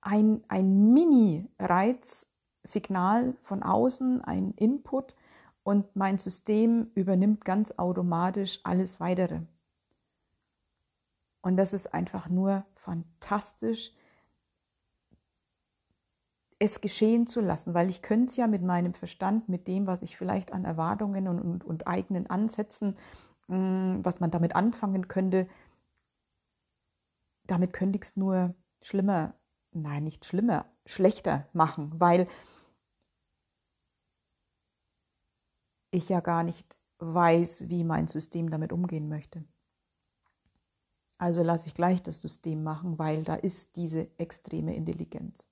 ein, 0.00 0.42
ein 0.48 0.92
Mini-Reizsignal 0.92 3.36
von 3.40 3.62
außen, 3.62 4.20
ein 4.24 4.50
Input 4.56 5.14
und 5.62 5.94
mein 5.94 6.18
System 6.18 6.90
übernimmt 6.96 7.44
ganz 7.44 7.78
automatisch 7.78 8.58
alles 8.64 8.98
weitere. 8.98 9.42
Und 11.40 11.56
das 11.56 11.72
ist 11.72 11.94
einfach 11.94 12.28
nur 12.28 12.66
fantastisch, 12.74 13.92
es 16.58 16.80
geschehen 16.80 17.28
zu 17.28 17.40
lassen, 17.40 17.74
weil 17.74 17.90
ich 17.90 18.02
könnte 18.02 18.26
es 18.26 18.36
ja 18.36 18.48
mit 18.48 18.62
meinem 18.62 18.94
Verstand, 18.94 19.48
mit 19.48 19.68
dem, 19.68 19.86
was 19.86 20.02
ich 20.02 20.16
vielleicht 20.16 20.52
an 20.52 20.64
Erwartungen 20.64 21.28
und, 21.28 21.40
und, 21.40 21.62
und 21.62 21.86
eigenen 21.86 22.28
Ansätzen, 22.28 22.96
mh, 23.46 23.56
mm, 23.56 24.04
was 24.04 24.18
man 24.18 24.32
damit 24.32 24.56
anfangen 24.56 25.06
könnte, 25.06 25.46
damit 27.46 27.72
könnte 27.72 27.96
ich 27.98 28.04
es 28.04 28.16
nur 28.16 28.54
schlimmer, 28.80 29.34
nein, 29.72 30.04
nicht 30.04 30.24
schlimmer, 30.24 30.66
schlechter 30.86 31.48
machen, 31.52 31.92
weil 31.98 32.28
ich 35.90 36.08
ja 36.08 36.20
gar 36.20 36.42
nicht 36.42 36.76
weiß, 36.98 37.68
wie 37.68 37.84
mein 37.84 38.06
System 38.06 38.50
damit 38.50 38.72
umgehen 38.72 39.08
möchte. 39.08 39.44
Also 41.18 41.42
lasse 41.42 41.68
ich 41.68 41.74
gleich 41.74 42.02
das 42.02 42.20
System 42.20 42.62
machen, 42.62 42.98
weil 42.98 43.22
da 43.22 43.34
ist 43.34 43.76
diese 43.76 44.08
extreme 44.18 44.74
Intelligenz. 44.74 45.46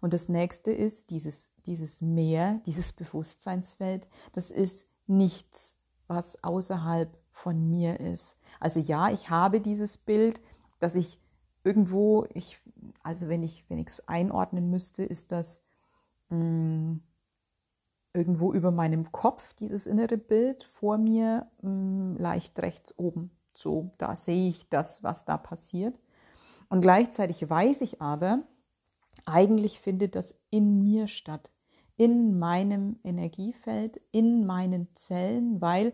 Und 0.00 0.12
das 0.12 0.28
nächste 0.28 0.72
ist 0.72 1.10
dieses, 1.10 1.52
dieses 1.64 2.02
Meer, 2.02 2.60
dieses 2.66 2.92
Bewusstseinsfeld, 2.92 4.08
das 4.32 4.50
ist 4.50 4.86
nichts, 5.06 5.76
was 6.08 6.42
außerhalb 6.42 7.16
von 7.30 7.68
mir 7.68 8.00
ist. 8.00 8.36
Also 8.58 8.80
ja, 8.80 9.10
ich 9.10 9.30
habe 9.30 9.60
dieses 9.60 9.98
Bild, 9.98 10.40
dass 10.86 10.94
ich 10.94 11.18
irgendwo, 11.64 12.26
ich, 12.32 12.60
also 13.02 13.26
wenn 13.26 13.42
ich 13.42 13.64
wenn 13.68 13.84
es 13.84 14.06
einordnen 14.06 14.70
müsste, 14.70 15.02
ist 15.02 15.32
das 15.32 15.64
mh, 16.28 16.38
mm, 16.38 17.02
irgendwo 18.14 18.52
über 18.52 18.70
meinem 18.70 19.10
Kopf, 19.10 19.52
dieses 19.54 19.88
innere 19.88 20.16
Bild 20.16 20.62
vor 20.62 20.96
mir, 20.96 21.50
mh, 21.62 21.70
mm, 21.70 22.16
leicht 22.18 22.56
rechts 22.60 22.96
oben. 22.96 23.32
So, 23.52 23.90
da 23.98 24.14
sehe 24.14 24.48
ich 24.48 24.68
das, 24.68 25.02
was 25.02 25.24
da 25.24 25.36
passiert. 25.36 25.98
Und 26.68 26.82
gleichzeitig 26.82 27.50
weiß 27.50 27.80
ich 27.80 28.00
aber, 28.00 28.44
eigentlich 29.24 29.80
findet 29.80 30.14
das 30.14 30.36
in 30.50 30.84
mir 30.84 31.08
statt, 31.08 31.50
in 31.96 32.38
meinem 32.38 33.00
Energiefeld, 33.02 34.00
in 34.12 34.46
meinen 34.46 34.86
Zellen, 34.94 35.60
weil 35.60 35.92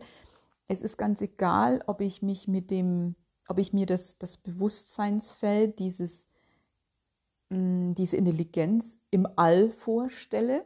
es 0.67 0.83
ist 0.83 0.97
ganz 0.97 1.19
egal, 1.21 1.83
ob 1.87 1.99
ich 1.99 2.21
mich 2.21 2.47
mit 2.47 2.69
dem, 2.69 3.15
ob 3.47 3.59
ich 3.59 3.73
mir 3.73 3.85
das, 3.85 4.17
das 4.17 4.37
Bewusstseinsfeld, 4.37 5.79
dieses, 5.79 6.27
mh, 7.49 7.57
mm, 7.57 7.95
diese 7.95 8.17
Intelligenz 8.17 8.97
im 9.11 9.27
All 9.35 9.69
vorstelle, 9.69 10.65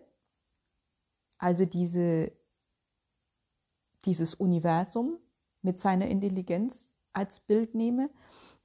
also 1.37 1.65
diese, 1.65 2.31
dieses 4.05 4.33
Universum 4.33 5.17
mit 5.61 5.79
seiner 5.79 6.07
Intelligenz 6.07 6.87
als 7.13 7.39
Bild 7.39 7.75
nehme, 7.75 8.09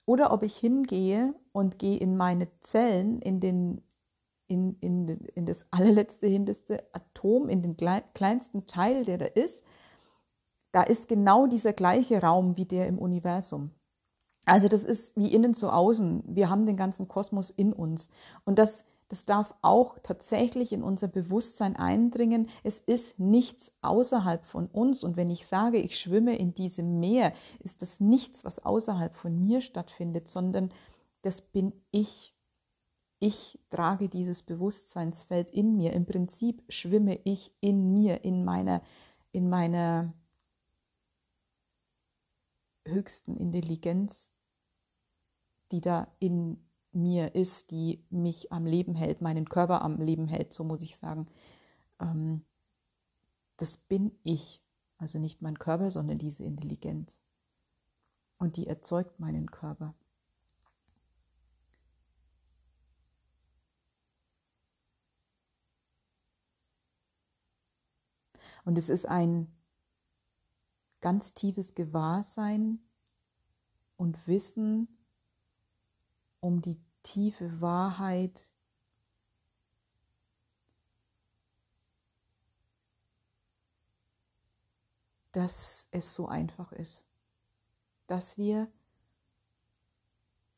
oder 0.05 0.33
ob 0.33 0.43
ich 0.43 0.57
hingehe 0.57 1.35
und 1.53 1.79
gehe 1.79 1.99
in 1.99 2.17
meine 2.17 2.49
Zellen, 2.61 3.21
in, 3.23 3.41
den, 3.41 3.83
in, 4.49 4.77
in, 4.81 5.09
in 5.09 5.47
das 5.47 5.67
allerletzte, 5.71 6.27
hinterste 6.27 6.85
Atom, 6.93 7.49
in 7.49 7.63
den 7.63 7.77
kleinsten 7.77 8.67
Teil, 8.67 9.05
der 9.05 9.19
da 9.19 9.27
ist, 9.27 9.65
da 10.73 10.83
ist 10.83 11.09
genau 11.09 11.47
dieser 11.47 11.73
gleiche 11.73 12.21
Raum 12.21 12.57
wie 12.57 12.65
der 12.65 12.89
im 12.89 12.99
Universum. 12.99 13.71
Also 14.45 14.69
das 14.69 14.85
ist 14.85 15.17
wie 15.17 15.33
innen 15.33 15.55
zu 15.55 15.71
außen. 15.71 16.25
Wir 16.27 16.51
haben 16.51 16.67
den 16.67 16.77
ganzen 16.77 17.09
Kosmos 17.09 17.51
in 17.51 17.73
uns. 17.73 18.09
Und 18.45 18.59
das 18.59 18.85
das 19.13 19.27
darf 19.27 19.55
auch 19.61 19.99
tatsächlich 20.03 20.73
in 20.73 20.83
unser 20.83 21.07
Bewusstsein 21.07 21.77
eindringen. 21.77 22.49
Es 22.63 22.81
ist 22.81 23.21
nichts 23.21 23.71
außerhalb 23.83 24.47
von 24.47 24.69
uns. 24.69 25.05
Und 25.05 25.19
wenn 25.19 25.29
ich 25.29 25.47
sage, 25.47 25.77
ich 25.77 25.99
schwimme 25.99 26.35
in 26.39 26.55
diesem 26.55 26.99
Meer, 26.99 27.35
ist 27.59 27.83
das 27.83 28.01
nichts, 28.01 28.43
was 28.43 28.65
außerhalb 28.65 29.15
von 29.15 29.39
mir 29.39 29.61
stattfindet, 29.61 30.29
sondern 30.29 30.73
das 31.21 31.43
bin 31.43 31.75
ich. 31.91 32.35
Ich 33.19 33.61
trage 33.69 34.09
dieses 34.09 34.41
Bewusstseinsfeld 34.41 35.51
in 35.51 35.77
mir. 35.77 35.93
Im 35.93 36.07
Prinzip 36.07 36.63
schwimme 36.71 37.21
ich 37.25 37.53
in 37.61 37.93
mir, 37.93 38.25
in 38.25 38.47
meiner, 38.47 38.81
in 39.31 39.51
meiner 39.51 40.15
höchsten 42.87 43.37
Intelligenz, 43.37 44.32
die 45.73 45.81
da 45.81 46.09
in 46.19 46.59
mir 46.93 47.35
ist, 47.35 47.71
die 47.71 48.05
mich 48.11 48.53
am 48.53 48.67
Leben 48.67 48.95
hält, 48.95 49.21
meinen 49.23 49.49
Körper 49.49 49.83
am 49.83 49.97
Leben 49.97 50.29
hält, 50.29 50.53
so 50.53 50.63
muss 50.63 50.83
ich 50.83 50.97
sagen. 50.97 51.27
Ähm, 52.01 52.45
das 53.57 53.77
bin 53.77 54.13
ich. 54.23 54.63
Also 54.99 55.19
nicht 55.19 55.43
mein 55.43 55.59
Körper, 55.59 55.91
sondern 55.91 56.19
diese 56.19 56.45
Intelligenz. 56.45 57.19
Und 58.39 58.57
die 58.57 58.67
erzeugt 58.67 59.19
meinen 59.19 59.51
Körper. 59.51 59.95
Und 68.65 68.79
es 68.79 68.89
ist 68.89 69.07
ein 69.07 69.53
ganz 71.01 71.35
tiefes 71.35 71.75
Gewahrsein 71.75 72.79
und 73.97 74.27
Wissen, 74.27 74.89
um 76.43 76.61
die 76.61 76.77
tiefe 77.05 77.61
Wahrheit, 77.61 78.45
dass 85.31 85.87
es 85.93 86.15
so 86.15 86.27
einfach 86.27 86.73
ist, 86.73 87.07
dass 88.09 88.37
wir 88.37 88.71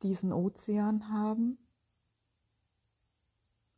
diesen 0.02 0.32
Ozean 0.32 1.10
haben 1.10 1.58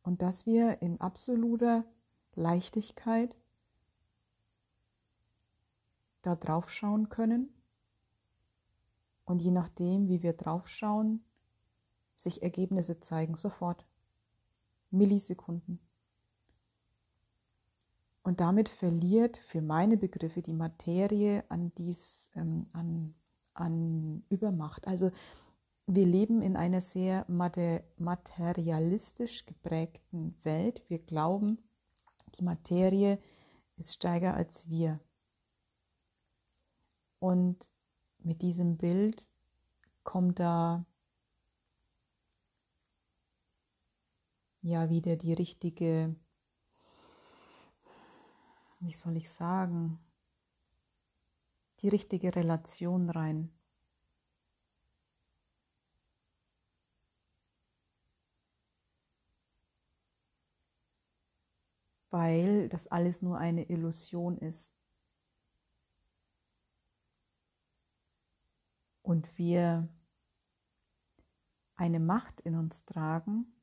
und 0.01 0.21
dass 0.21 0.45
wir 0.45 0.81
in 0.81 1.01
absoluter 1.01 1.85
Leichtigkeit 2.35 3.35
da 6.21 6.35
drauf 6.35 6.69
schauen 6.69 7.09
können. 7.09 7.53
Und 9.25 9.41
je 9.41 9.51
nachdem, 9.51 10.07
wie 10.07 10.23
wir 10.23 10.33
drauf 10.33 10.69
schauen, 10.69 11.26
sich 12.17 12.43
Ergebnisse 12.43 12.99
zeigen, 12.99 13.35
sofort. 13.35 13.85
Millisekunden. 14.89 15.79
Und 18.23 18.41
damit 18.41 18.67
verliert 18.67 19.37
für 19.37 19.61
meine 19.61 19.95
Begriffe 19.95 20.41
die 20.41 20.53
Materie 20.53 21.45
an, 21.49 21.71
dies, 21.77 22.31
ähm, 22.35 22.67
an, 22.73 23.15
an 23.53 24.23
Übermacht. 24.29 24.87
Also 24.87 25.11
wir 25.85 26.05
leben 26.05 26.41
in 26.41 26.57
einer 26.57 26.81
sehr 26.81 27.25
materialistisch 27.29 29.45
geprägten 29.45 30.37
Welt. 30.43 30.83
Wir 30.89 30.99
glauben, 30.99 31.59
die 32.37 32.43
Materie 32.43 33.19
ist 33.77 33.93
stärker 33.93 34.33
als 34.33 34.69
wir. 34.69 34.99
Und 37.19 37.69
mit 38.19 38.41
diesem 38.41 38.77
Bild 38.77 39.29
kommt 40.03 40.39
da 40.39 40.85
ja 44.61 44.89
wieder 44.89 45.15
die 45.15 45.33
richtige, 45.33 46.15
wie 48.79 48.93
soll 48.93 49.17
ich 49.17 49.29
sagen, 49.29 49.99
die 51.81 51.89
richtige 51.89 52.35
Relation 52.35 53.09
rein. 53.09 53.51
Weil 62.09 62.69
das 62.69 62.87
alles 62.87 63.21
nur 63.21 63.37
eine 63.37 63.69
Illusion 63.69 64.37
ist. 64.37 64.73
Und 69.01 69.37
wir 69.37 69.87
eine 71.75 71.99
Macht 71.99 72.41
in 72.41 72.55
uns 72.55 72.85
tragen, 72.85 73.56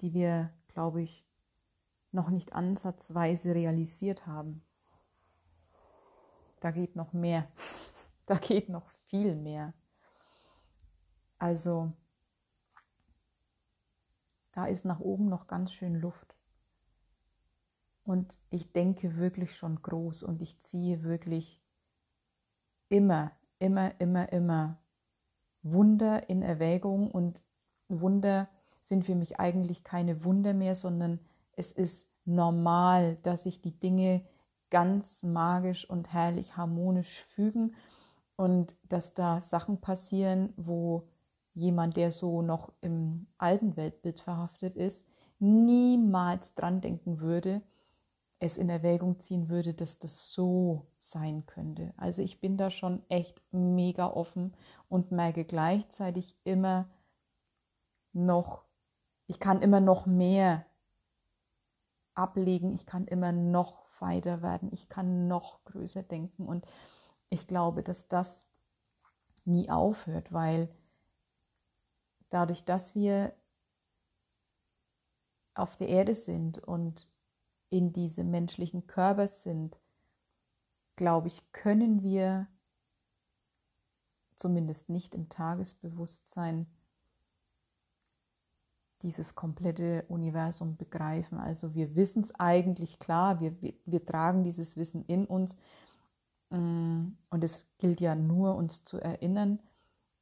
die 0.00 0.14
wir, 0.14 0.52
glaube 0.68 1.02
ich, 1.02 1.26
noch 2.12 2.30
nicht 2.30 2.52
ansatzweise 2.52 3.54
realisiert 3.54 4.26
haben. 4.26 4.62
Da 6.60 6.70
geht 6.70 6.96
noch 6.96 7.12
mehr. 7.12 7.48
Da 8.28 8.38
geht 8.38 8.68
noch 8.68 8.88
viel 9.06 9.36
mehr. 9.36 9.72
Also, 11.38 11.92
da 14.50 14.66
ist 14.66 14.84
nach 14.84 14.98
oben 14.98 15.28
noch 15.28 15.46
ganz 15.46 15.72
schön 15.72 15.94
Luft. 15.94 16.34
Und 18.02 18.36
ich 18.50 18.72
denke 18.72 19.14
wirklich 19.16 19.54
schon 19.56 19.80
groß 19.80 20.24
und 20.24 20.42
ich 20.42 20.58
ziehe 20.58 21.04
wirklich 21.04 21.62
immer, 22.88 23.30
immer, 23.60 24.00
immer, 24.00 24.32
immer 24.32 24.78
Wunder 25.62 26.28
in 26.28 26.42
Erwägung 26.42 27.10
und 27.10 27.42
Wunder 27.88 28.48
sind 28.88 29.04
für 29.04 29.14
mich 29.14 29.40
eigentlich 29.40 29.84
keine 29.84 30.24
Wunder 30.24 30.54
mehr, 30.54 30.74
sondern 30.74 31.20
es 31.52 31.72
ist 31.72 32.10
normal, 32.24 33.16
dass 33.22 33.44
sich 33.44 33.60
die 33.60 33.78
Dinge 33.78 34.22
ganz 34.70 35.22
magisch 35.22 35.88
und 35.88 36.12
herrlich 36.12 36.56
harmonisch 36.56 37.22
fügen 37.22 37.74
und 38.36 38.74
dass 38.82 39.14
da 39.14 39.40
Sachen 39.40 39.80
passieren, 39.80 40.52
wo 40.56 41.08
jemand, 41.54 41.96
der 41.96 42.10
so 42.10 42.42
noch 42.42 42.72
im 42.80 43.26
alten 43.38 43.76
Weltbild 43.76 44.20
verhaftet 44.20 44.76
ist, 44.76 45.06
niemals 45.38 46.54
dran 46.54 46.80
denken 46.80 47.20
würde, 47.20 47.62
es 48.38 48.58
in 48.58 48.68
Erwägung 48.68 49.18
ziehen 49.18 49.48
würde, 49.48 49.72
dass 49.72 49.98
das 49.98 50.32
so 50.32 50.86
sein 50.98 51.46
könnte. 51.46 51.94
Also 51.96 52.22
ich 52.22 52.40
bin 52.40 52.58
da 52.58 52.70
schon 52.70 53.02
echt 53.08 53.40
mega 53.50 54.08
offen 54.08 54.54
und 54.88 55.10
merke 55.10 55.44
gleichzeitig 55.44 56.36
immer 56.44 56.90
noch, 58.12 58.65
ich 59.26 59.40
kann 59.40 59.62
immer 59.62 59.80
noch 59.80 60.06
mehr 60.06 60.66
ablegen, 62.14 62.72
ich 62.72 62.86
kann 62.86 63.06
immer 63.06 63.32
noch 63.32 63.86
weiter 64.00 64.42
werden, 64.42 64.70
ich 64.72 64.88
kann 64.88 65.28
noch 65.28 65.64
größer 65.64 66.02
denken. 66.02 66.46
Und 66.46 66.66
ich 67.28 67.46
glaube, 67.46 67.82
dass 67.82 68.08
das 68.08 68.46
nie 69.44 69.70
aufhört, 69.70 70.32
weil 70.32 70.70
dadurch, 72.30 72.64
dass 72.64 72.94
wir 72.94 73.34
auf 75.54 75.76
der 75.76 75.88
Erde 75.88 76.14
sind 76.14 76.58
und 76.58 77.08
in 77.70 77.92
diesem 77.92 78.30
menschlichen 78.30 78.86
Körper 78.86 79.28
sind, 79.28 79.78
glaube 80.96 81.28
ich, 81.28 81.52
können 81.52 82.02
wir 82.02 82.46
zumindest 84.36 84.88
nicht 84.88 85.14
im 85.14 85.28
Tagesbewusstsein 85.28 86.66
dieses 89.06 89.36
komplette 89.36 90.04
Universum 90.08 90.76
begreifen. 90.76 91.38
Also 91.38 91.76
wir 91.76 91.94
wissen 91.94 92.24
es 92.24 92.34
eigentlich 92.34 92.98
klar, 92.98 93.38
wir, 93.38 93.62
wir, 93.62 93.72
wir, 93.84 94.04
tragen 94.04 94.42
dieses 94.42 94.76
Wissen 94.76 95.04
in 95.04 95.26
uns 95.26 95.58
mm, 96.50 97.06
und 97.30 97.44
es 97.44 97.68
gilt 97.78 98.00
ja 98.00 98.16
nur, 98.16 98.56
uns 98.56 98.82
zu 98.82 98.98
erinnern. 98.98 99.60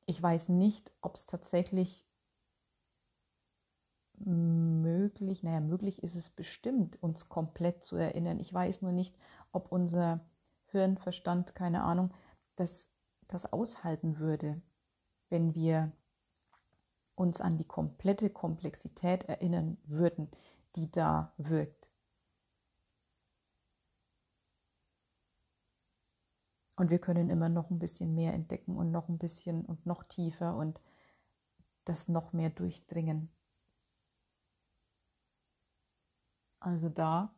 Ich 0.05 0.23
weiß 0.23 0.51
nicht, 0.51 0.93
ob 1.01 1.15
es 1.15 1.25
tatsächlich 1.25 2.05
möglich, 4.19 5.43
naja, 5.43 5.61
möglich 5.61 6.03
ist 6.03 6.15
es 6.15 6.29
bestimmt, 6.29 7.03
uns 7.03 7.31
komplett 7.31 7.83
zu 7.83 7.97
erinnern. 7.97 8.39
Ich 8.39 8.53
weiß 8.53 8.83
nur 8.83 8.93
nicht, 8.93 9.17
ob 9.51 9.73
unser 9.73 10.21
Hirnverstand, 10.67 11.55
keine 11.55 11.85
Ahnung, 11.85 12.13
das, 12.55 12.91
das 13.29 13.51
aushalten 13.51 14.19
würde, 14.19 14.61
wenn 15.31 15.55
wir 15.55 15.91
uns 17.15 17.41
an 17.41 17.57
die 17.57 17.67
komplette 17.67 18.31
Komplexität 18.31 19.25
erinnern 19.25 19.79
würden, 19.85 20.31
die 20.77 20.91
da 20.91 21.33
wirkt. 21.37 21.91
Und 26.77 26.91
wir 26.91 26.99
können 26.99 27.31
immer 27.31 27.49
noch 27.49 27.71
ein 27.71 27.79
bisschen 27.79 28.15
mehr 28.15 28.33
entdecken 28.33 28.77
und 28.77 28.91
noch 28.91 29.09
ein 29.09 29.19
bisschen 29.19 29.65
und 29.65 29.87
noch 29.87 30.03
tiefer 30.05 30.57
und 30.57 30.81
das 31.85 32.09
noch 32.09 32.33
mehr 32.33 32.51
durchdringen. 32.51 33.31
Also 36.59 36.89
da 36.89 37.33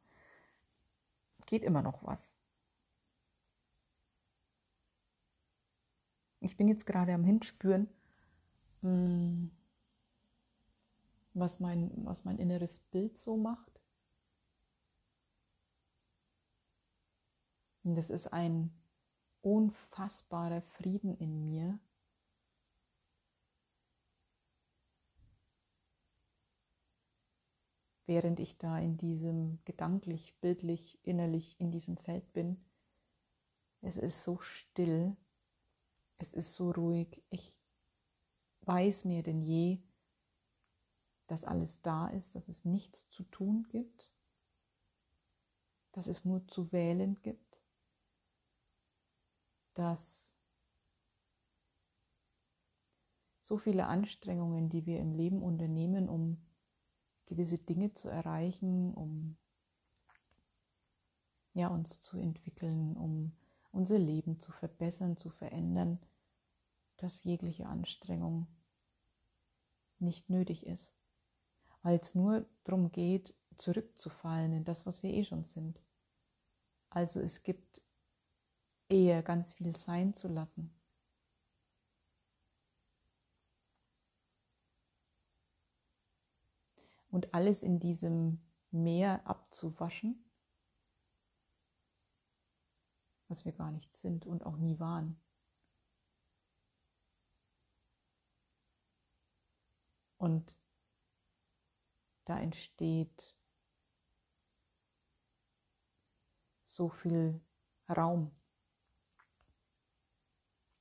geht 1.46 1.64
immer 1.64 1.82
noch 1.82 2.02
was. 2.04 2.36
Ich 6.40 6.56
bin 6.56 6.68
jetzt 6.68 6.86
gerade 6.86 7.12
am 7.12 7.24
Hinspüren, 7.24 7.88
hm, 8.82 9.50
was 11.36 11.60
mein, 11.60 11.90
was 12.04 12.24
mein 12.24 12.38
inneres 12.38 12.78
Bild 12.78 13.16
so 13.16 13.36
macht. 13.36 13.80
Und 17.84 17.94
das 17.94 18.10
ist 18.10 18.32
ein 18.32 18.72
unfassbarer 19.42 20.62
Frieden 20.62 21.14
in 21.14 21.44
mir, 21.44 21.78
während 28.06 28.40
ich 28.40 28.56
da 28.56 28.78
in 28.78 28.96
diesem 28.96 29.60
gedanklich, 29.64 30.34
bildlich, 30.40 30.98
innerlich 31.04 31.60
in 31.60 31.70
diesem 31.70 31.96
Feld 31.96 32.32
bin. 32.32 32.64
Es 33.82 33.98
ist 33.98 34.24
so 34.24 34.38
still, 34.38 35.16
es 36.18 36.32
ist 36.32 36.54
so 36.54 36.70
ruhig. 36.70 37.22
Ich 37.28 37.60
weiß 38.62 39.04
mehr 39.04 39.22
denn 39.22 39.42
je, 39.42 39.78
dass 41.26 41.44
alles 41.44 41.80
da 41.82 42.08
ist, 42.08 42.34
dass 42.34 42.48
es 42.48 42.64
nichts 42.64 43.08
zu 43.08 43.24
tun 43.24 43.66
gibt, 43.68 44.10
dass 45.92 46.06
es 46.06 46.24
nur 46.24 46.46
zu 46.46 46.72
wählen 46.72 47.20
gibt, 47.22 47.60
dass 49.74 50.32
so 53.40 53.58
viele 53.58 53.86
Anstrengungen, 53.86 54.68
die 54.68 54.86
wir 54.86 54.98
im 54.98 55.12
Leben 55.12 55.42
unternehmen, 55.42 56.08
um 56.08 56.44
gewisse 57.26 57.58
Dinge 57.58 57.94
zu 57.94 58.08
erreichen, 58.08 58.94
um 58.94 59.36
ja, 61.52 61.68
uns 61.68 62.00
zu 62.00 62.18
entwickeln, 62.18 62.96
um 62.96 63.32
unser 63.70 63.98
Leben 63.98 64.38
zu 64.38 64.52
verbessern, 64.52 65.16
zu 65.16 65.30
verändern, 65.30 65.98
dass 66.96 67.24
jegliche 67.24 67.66
Anstrengung 67.66 68.46
nicht 69.98 70.28
nötig 70.28 70.66
ist, 70.66 70.95
weil 71.86 72.00
es 72.00 72.16
nur 72.16 72.44
darum 72.64 72.90
geht, 72.90 73.32
zurückzufallen 73.54 74.52
in 74.52 74.64
das, 74.64 74.86
was 74.86 75.04
wir 75.04 75.14
eh 75.14 75.22
schon 75.22 75.44
sind. 75.44 75.80
Also 76.90 77.20
es 77.20 77.44
gibt 77.44 77.80
eher 78.88 79.22
ganz 79.22 79.52
viel 79.52 79.76
sein 79.76 80.12
zu 80.12 80.26
lassen. 80.26 80.72
und 87.08 87.32
alles 87.32 87.62
in 87.62 87.78
diesem 87.78 88.42
Meer 88.72 89.26
abzuwaschen, 89.26 90.28
was 93.28 93.46
wir 93.46 93.52
gar 93.52 93.70
nicht 93.70 93.94
sind 93.94 94.26
und 94.26 94.44
auch 94.44 94.58
nie 94.58 94.78
waren. 94.80 95.18
Und 100.18 100.54
da 102.26 102.38
entsteht 102.38 103.34
so 106.64 106.90
viel 106.90 107.40
Raum, 107.88 108.30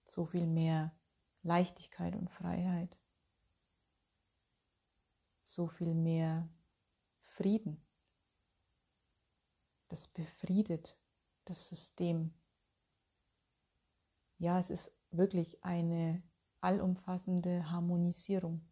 so 0.05 0.25
viel 0.25 0.45
mehr 0.45 0.93
Leichtigkeit 1.41 2.15
und 2.15 2.29
Freiheit 2.29 2.97
so 5.45 5.67
viel 5.67 5.93
mehr 5.93 6.49
Frieden. 7.21 7.81
Das 9.87 10.07
befriedet 10.07 10.97
das 11.45 11.67
System. 11.67 12.33
Ja, 14.37 14.59
es 14.59 14.69
ist 14.69 14.91
wirklich 15.11 15.63
eine 15.63 16.23
allumfassende 16.59 17.69
Harmonisierung. 17.69 18.67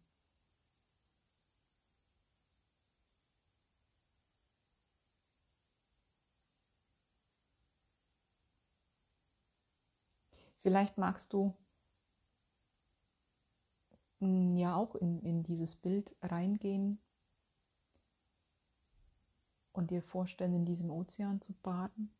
Vielleicht 10.64 10.96
magst 10.96 11.30
du 11.34 11.54
mm, 14.20 14.56
ja 14.56 14.74
auch 14.76 14.94
in, 14.94 15.20
in 15.20 15.42
dieses 15.42 15.76
Bild 15.76 16.16
reingehen 16.22 16.98
und 19.74 19.90
dir 19.90 20.00
vorstellen, 20.02 20.54
in 20.54 20.64
diesem 20.64 20.90
Ozean 20.90 21.42
zu 21.42 21.52
baden. 21.52 22.14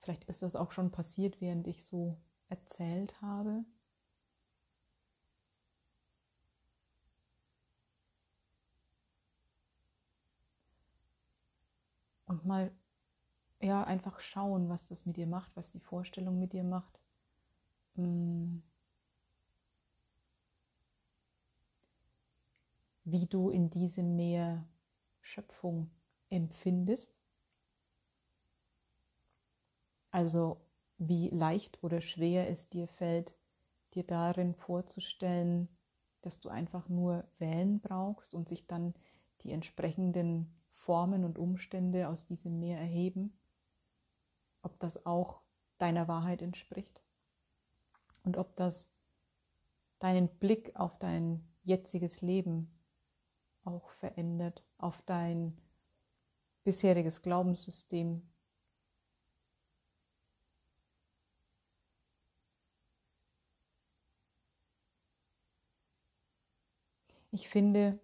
Vielleicht 0.00 0.22
ist 0.26 0.42
das 0.42 0.54
auch 0.54 0.70
schon 0.70 0.92
passiert, 0.92 1.40
während 1.40 1.66
ich 1.66 1.84
so 1.84 2.18
erzählt 2.48 3.20
habe. 3.20 3.64
Und 12.26 12.44
mal 12.44 12.70
ja 13.64 13.84
einfach 13.84 14.20
schauen, 14.20 14.68
was 14.68 14.84
das 14.84 15.06
mit 15.06 15.16
dir 15.16 15.26
macht, 15.26 15.56
was 15.56 15.70
die 15.70 15.80
Vorstellung 15.80 16.38
mit 16.38 16.52
dir 16.52 16.64
macht. 16.64 17.00
Mm. 17.94 18.58
Wie 23.04 23.26
du 23.26 23.50
in 23.50 23.70
diesem 23.70 24.16
Meer 24.16 24.66
Schöpfung 25.20 25.90
empfindest. 26.30 27.14
Also 30.10 30.60
wie 30.98 31.28
leicht 31.30 31.82
oder 31.82 32.00
schwer 32.00 32.48
es 32.48 32.68
dir 32.68 32.86
fällt, 32.86 33.34
dir 33.94 34.04
darin 34.04 34.54
vorzustellen, 34.54 35.68
dass 36.22 36.40
du 36.40 36.48
einfach 36.48 36.88
nur 36.88 37.24
Wellen 37.38 37.80
brauchst 37.80 38.34
und 38.34 38.48
sich 38.48 38.66
dann 38.66 38.94
die 39.42 39.52
entsprechenden 39.52 40.54
Formen 40.70 41.24
und 41.24 41.38
Umstände 41.38 42.08
aus 42.08 42.24
diesem 42.24 42.60
Meer 42.60 42.78
erheben, 42.78 43.32
ob 44.64 44.78
das 44.80 45.04
auch 45.06 45.40
deiner 45.78 46.08
Wahrheit 46.08 46.42
entspricht 46.42 47.02
und 48.22 48.36
ob 48.36 48.56
das 48.56 48.90
deinen 49.98 50.28
Blick 50.28 50.74
auf 50.74 50.98
dein 50.98 51.46
jetziges 51.62 52.20
Leben 52.20 52.70
auch 53.64 53.90
verändert, 53.90 54.62
auf 54.78 55.02
dein 55.02 55.56
bisheriges 56.64 57.22
Glaubenssystem. 57.22 58.22
Ich 67.30 67.48
finde, 67.48 67.98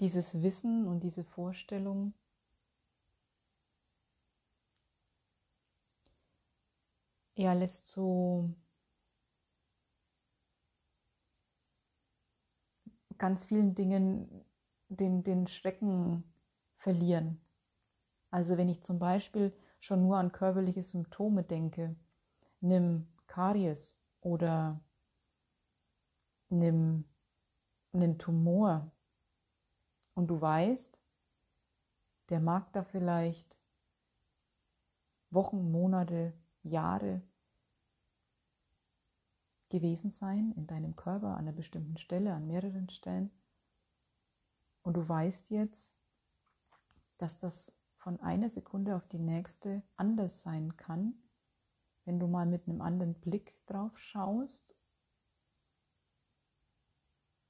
dieses 0.00 0.42
Wissen 0.42 0.86
und 0.86 1.00
diese 1.00 1.24
Vorstellung 1.24 2.14
ja 7.36 7.52
lässt 7.52 7.86
so 7.88 8.50
ganz 13.18 13.46
vielen 13.46 13.74
Dingen 13.74 14.44
den, 14.88 15.22
den 15.24 15.46
Schrecken 15.46 16.24
verlieren. 16.76 17.40
Also 18.30 18.56
wenn 18.58 18.68
ich 18.68 18.82
zum 18.82 18.98
Beispiel 18.98 19.52
schon 19.80 20.02
nur 20.02 20.18
an 20.18 20.32
körperliche 20.32 20.82
Symptome 20.82 21.42
denke, 21.42 21.96
nimm 22.60 23.08
Karies 23.26 23.96
oder 24.20 24.80
nimm 26.50 27.04
einen 27.92 28.18
Tumor 28.18 28.90
und 30.14 30.26
du 30.28 30.40
weißt, 30.40 31.00
der 32.28 32.40
mag 32.40 32.72
da 32.72 32.84
vielleicht 32.84 33.58
Wochen, 35.30 35.70
Monate, 35.70 36.32
Jahre 36.66 37.22
gewesen 39.68 40.10
sein 40.10 40.52
in 40.52 40.66
deinem 40.66 40.96
Körper 40.96 41.28
an 41.28 41.38
einer 41.38 41.52
bestimmten 41.52 41.96
Stelle, 41.96 42.34
an 42.34 42.46
mehreren 42.46 42.88
Stellen. 42.88 43.30
Und 44.82 44.94
du 44.94 45.08
weißt 45.08 45.50
jetzt, 45.50 46.00
dass 47.18 47.36
das 47.36 47.72
von 47.96 48.20
einer 48.20 48.50
Sekunde 48.50 48.94
auf 48.94 49.08
die 49.08 49.18
nächste 49.18 49.82
anders 49.96 50.42
sein 50.42 50.76
kann, 50.76 51.14
wenn 52.04 52.20
du 52.20 52.28
mal 52.28 52.46
mit 52.46 52.68
einem 52.68 52.80
anderen 52.80 53.14
Blick 53.14 53.54
drauf 53.66 53.98
schaust, 53.98 54.76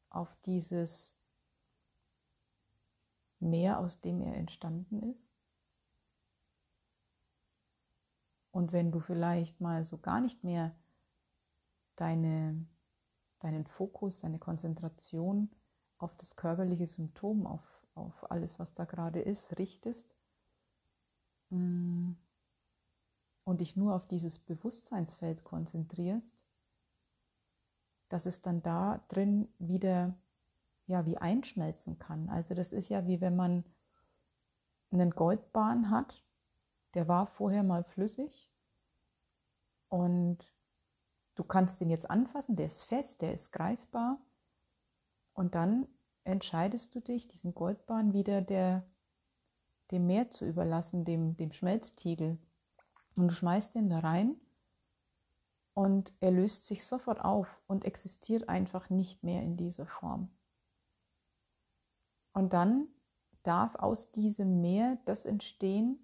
auf 0.08 0.34
dieses 0.46 1.14
Meer, 3.38 3.78
aus 3.78 4.00
dem 4.00 4.22
er 4.22 4.34
entstanden 4.34 5.02
ist. 5.02 5.34
Und 8.56 8.72
wenn 8.72 8.90
du 8.90 9.00
vielleicht 9.00 9.60
mal 9.60 9.84
so 9.84 9.98
gar 9.98 10.18
nicht 10.18 10.42
mehr 10.42 10.74
deine, 11.94 12.66
deinen 13.38 13.66
Fokus, 13.66 14.20
deine 14.20 14.38
Konzentration 14.38 15.50
auf 15.98 16.16
das 16.16 16.36
körperliche 16.36 16.86
Symptom, 16.86 17.46
auf, 17.46 17.60
auf 17.94 18.30
alles, 18.30 18.58
was 18.58 18.72
da 18.72 18.86
gerade 18.86 19.20
ist, 19.20 19.58
richtest 19.58 20.16
mm, 21.50 22.12
und 23.44 23.60
dich 23.60 23.76
nur 23.76 23.94
auf 23.94 24.08
dieses 24.08 24.38
Bewusstseinsfeld 24.38 25.44
konzentrierst, 25.44 26.42
dass 28.08 28.24
es 28.24 28.40
dann 28.40 28.62
da 28.62 29.04
drin 29.08 29.48
wieder 29.58 30.14
ja 30.86 31.04
wie 31.04 31.18
einschmelzen 31.18 31.98
kann. 31.98 32.30
Also 32.30 32.54
das 32.54 32.72
ist 32.72 32.88
ja 32.88 33.06
wie 33.06 33.20
wenn 33.20 33.36
man 33.36 33.64
einen 34.90 35.10
Goldbahn 35.10 35.90
hat, 35.90 36.25
der 36.96 37.06
war 37.06 37.26
vorher 37.26 37.62
mal 37.62 37.84
flüssig 37.84 38.50
und 39.88 40.50
Du 41.36 41.44
kannst 41.44 41.80
den 41.82 41.90
jetzt 41.90 42.10
anfassen, 42.10 42.56
der 42.56 42.66
ist 42.66 42.82
fest, 42.82 43.20
der 43.20 43.34
ist 43.34 43.52
greifbar. 43.52 44.18
Und 45.34 45.54
dann 45.54 45.86
entscheidest 46.24 46.94
du 46.94 47.00
dich, 47.00 47.28
diesen 47.28 47.54
Goldbahn 47.54 48.14
wieder 48.14 48.40
der, 48.40 48.88
dem 49.90 50.06
Meer 50.06 50.30
zu 50.30 50.46
überlassen, 50.46 51.04
dem, 51.04 51.36
dem 51.36 51.52
Schmelztiegel. 51.52 52.38
Und 53.16 53.28
du 53.28 53.34
schmeißt 53.34 53.74
den 53.74 53.90
da 53.90 53.98
rein 53.98 54.40
und 55.74 56.14
er 56.20 56.30
löst 56.30 56.66
sich 56.66 56.86
sofort 56.86 57.20
auf 57.20 57.48
und 57.66 57.84
existiert 57.84 58.48
einfach 58.48 58.88
nicht 58.88 59.22
mehr 59.22 59.42
in 59.42 59.58
dieser 59.58 59.86
Form. 59.86 60.30
Und 62.32 62.54
dann 62.54 62.88
darf 63.42 63.74
aus 63.74 64.10
diesem 64.10 64.62
Meer 64.62 64.98
das 65.04 65.26
entstehen, 65.26 65.98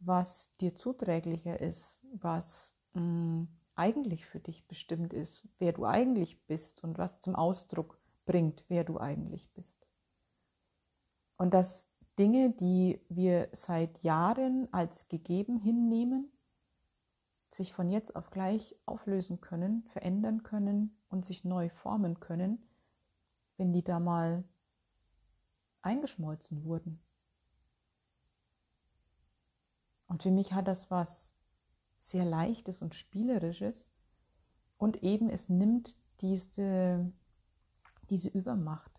was 0.00 0.56
dir 0.56 0.74
zuträglicher 0.74 1.60
ist, 1.60 1.98
was 2.12 2.74
mh, 2.94 3.02
mm, 3.02 3.48
eigentlich 3.74 4.26
für 4.26 4.40
dich 4.40 4.66
bestimmt 4.66 5.12
ist, 5.12 5.48
wer 5.58 5.72
du 5.72 5.84
eigentlich 5.84 6.44
bist 6.46 6.82
und 6.82 6.98
was 6.98 7.20
zum 7.20 7.36
Ausdruck 7.36 8.00
bringt, 8.26 8.64
wer 8.68 8.84
du 8.84 8.98
eigentlich 8.98 9.48
bist. 9.52 9.86
Und 11.36 11.54
dass 11.54 11.88
Dinge, 12.18 12.50
die 12.50 13.00
wir 13.08 13.48
seit 13.52 14.02
Jahren 14.02 14.72
als 14.72 15.06
gegeben 15.06 15.56
hinnehmen, 15.56 16.32
sich 17.48 17.72
von 17.72 17.88
jetzt 17.88 18.16
auf 18.16 18.30
gleich 18.30 18.76
auflösen 18.84 19.40
können, 19.40 19.84
verändern 19.84 20.42
können 20.42 20.98
und 21.08 21.24
sich 21.24 21.44
neu 21.44 21.70
formen 21.70 22.18
können, 22.18 22.66
wenn 23.56 23.72
die 23.72 23.84
da 23.84 24.00
mal 24.00 24.44
eingeschmolzen 25.82 26.64
wurden. 26.64 27.00
Und 30.08 30.22
für 30.22 30.30
mich 30.30 30.54
hat 30.54 30.66
das 30.66 30.90
was 30.90 31.36
sehr 31.98 32.24
leichtes 32.24 32.82
und 32.82 32.94
spielerisches. 32.94 33.92
Und 34.78 35.02
eben 35.02 35.28
es 35.28 35.48
nimmt 35.48 35.96
diese, 36.20 37.12
diese 38.10 38.28
Übermacht, 38.28 38.90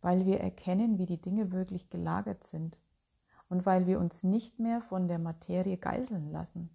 weil 0.00 0.26
wir 0.26 0.40
erkennen, 0.40 0.98
wie 0.98 1.06
die 1.06 1.20
Dinge 1.20 1.52
wirklich 1.52 1.88
gelagert 1.90 2.44
sind. 2.44 2.76
Und 3.48 3.64
weil 3.64 3.86
wir 3.86 3.98
uns 3.98 4.24
nicht 4.24 4.58
mehr 4.58 4.82
von 4.82 5.08
der 5.08 5.18
Materie 5.18 5.78
geiseln 5.78 6.30
lassen. 6.30 6.68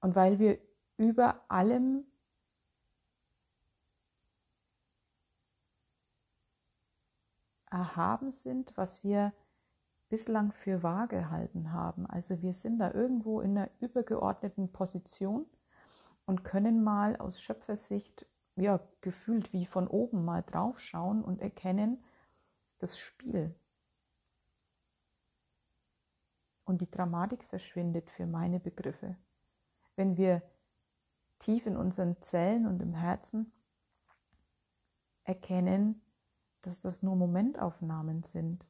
Und 0.00 0.16
weil 0.16 0.40
wir 0.40 0.58
über 0.96 1.48
allem 1.48 2.04
erhaben 7.70 8.30
sind, 8.30 8.76
was 8.76 9.04
wir 9.04 9.32
bislang 10.14 10.52
für 10.52 10.84
wahr 10.84 11.08
gehalten 11.08 11.72
haben. 11.72 12.06
Also 12.06 12.40
wir 12.40 12.52
sind 12.52 12.78
da 12.78 12.92
irgendwo 12.92 13.40
in 13.40 13.58
einer 13.58 13.68
übergeordneten 13.80 14.70
Position 14.70 15.44
und 16.24 16.44
können 16.44 16.84
mal 16.84 17.16
aus 17.16 17.42
Schöpfersicht, 17.42 18.24
ja, 18.54 18.78
gefühlt 19.00 19.52
wie 19.52 19.66
von 19.66 19.88
oben 19.88 20.24
mal 20.24 20.42
draufschauen 20.42 21.24
und 21.24 21.40
erkennen 21.40 21.98
das 22.78 22.96
Spiel. 22.96 23.56
und 26.64 26.80
die 26.80 26.90
Dramatik 26.90 27.44
verschwindet 27.44 28.10
für 28.10 28.24
meine 28.24 28.58
Begriffe. 28.58 29.18
Wenn 29.96 30.16
wir 30.16 30.40
tief 31.38 31.66
in 31.66 31.76
unseren 31.76 32.22
Zellen 32.22 32.66
und 32.66 32.80
im 32.80 32.94
Herzen 32.94 33.52
erkennen, 35.24 36.00
dass 36.62 36.80
das 36.80 37.02
nur 37.02 37.16
Momentaufnahmen 37.16 38.22
sind 38.22 38.66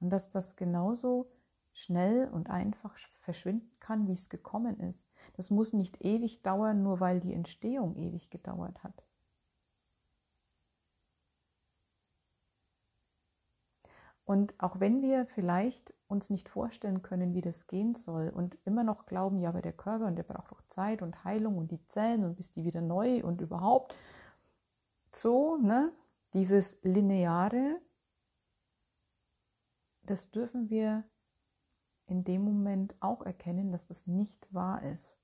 und 0.00 0.10
dass 0.10 0.28
das 0.28 0.56
genauso 0.56 1.30
schnell 1.72 2.28
und 2.28 2.48
einfach 2.48 2.96
verschwinden 3.20 3.70
kann, 3.80 4.06
wie 4.08 4.12
es 4.12 4.28
gekommen 4.30 4.80
ist. 4.80 5.08
Das 5.34 5.50
muss 5.50 5.72
nicht 5.72 6.04
ewig 6.04 6.42
dauern, 6.42 6.82
nur 6.82 7.00
weil 7.00 7.20
die 7.20 7.34
Entstehung 7.34 7.96
ewig 7.96 8.30
gedauert 8.30 8.82
hat. 8.82 9.06
Und 14.26 14.54
auch 14.58 14.80
wenn 14.80 15.02
wir 15.02 15.24
vielleicht 15.26 15.94
uns 16.08 16.30
nicht 16.30 16.48
vorstellen 16.48 17.00
können, 17.02 17.32
wie 17.32 17.42
das 17.42 17.68
gehen 17.68 17.94
soll 17.94 18.28
und 18.28 18.58
immer 18.64 18.82
noch 18.82 19.06
glauben, 19.06 19.38
ja, 19.38 19.50
aber 19.50 19.62
der 19.62 19.72
Körper 19.72 20.06
und 20.06 20.16
der 20.16 20.24
braucht 20.24 20.50
doch 20.50 20.62
Zeit 20.66 21.00
und 21.00 21.22
Heilung 21.24 21.56
und 21.56 21.70
die 21.70 21.84
Zellen 21.86 22.24
und 22.24 22.34
bis 22.34 22.50
die 22.50 22.64
wieder 22.64 22.80
neu 22.80 23.22
und 23.22 23.40
überhaupt 23.40 23.94
so, 25.14 25.56
ne? 25.58 25.92
Dieses 26.32 26.76
Lineare, 26.82 27.80
das 30.10 30.30
dürfen 30.30 30.70
wir 30.70 31.04
in 32.06 32.24
dem 32.24 32.42
Moment 32.42 32.94
auch 33.00 33.22
erkennen, 33.22 33.72
dass 33.72 33.86
das 33.86 34.06
nicht 34.06 34.52
wahr 34.54 34.82
ist. 34.82 35.16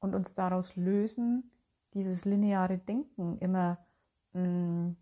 Und 0.00 0.14
uns 0.14 0.34
daraus 0.34 0.76
lösen, 0.76 1.50
dieses 1.94 2.24
lineare 2.24 2.78
Denken 2.78 3.38
immer 3.38 3.78
mh, 4.32 4.42
mm, 4.42 4.96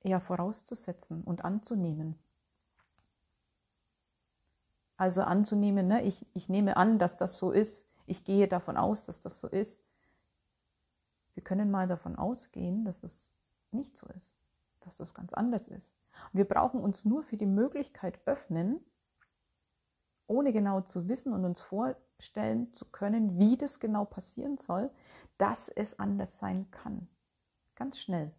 eher 0.00 0.20
vorauszusetzen 0.20 1.22
und 1.24 1.44
anzunehmen. 1.44 2.18
Also 4.96 5.22
anzunehmen, 5.22 5.86
ne? 5.86 6.02
ich, 6.02 6.26
ich 6.34 6.48
nehme 6.48 6.76
an, 6.76 6.98
dass 6.98 7.16
das 7.16 7.38
so 7.38 7.52
ist, 7.52 7.86
ich 8.06 8.24
gehe 8.24 8.48
davon 8.48 8.76
aus, 8.76 9.04
dass 9.04 9.20
das 9.20 9.38
so 9.38 9.48
ist. 9.48 9.84
Wir 11.34 11.44
können 11.44 11.70
mal 11.70 11.86
davon 11.86 12.16
ausgehen, 12.16 12.84
dass 12.84 13.00
das 13.02 13.32
nicht 13.70 13.96
so 13.96 14.06
ist, 14.08 14.34
dass 14.80 14.96
das 14.96 15.14
ganz 15.14 15.34
anders 15.34 15.68
ist. 15.68 15.94
Und 16.32 16.38
wir 16.38 16.44
brauchen 16.44 16.80
uns 16.80 17.04
nur 17.04 17.22
für 17.22 17.36
die 17.36 17.46
Möglichkeit 17.46 18.20
öffnen, 18.26 18.80
ohne 20.26 20.52
genau 20.52 20.80
zu 20.82 21.08
wissen 21.08 21.32
und 21.32 21.44
uns 21.44 21.60
vorstellen 21.60 22.72
zu 22.74 22.84
können, 22.86 23.38
wie 23.38 23.56
das 23.56 23.80
genau 23.80 24.04
passieren 24.04 24.58
soll, 24.58 24.90
dass 25.38 25.68
es 25.68 25.98
anders 25.98 26.38
sein 26.38 26.70
kann. 26.70 27.08
Ganz 27.74 27.98
schnell. 27.98 28.34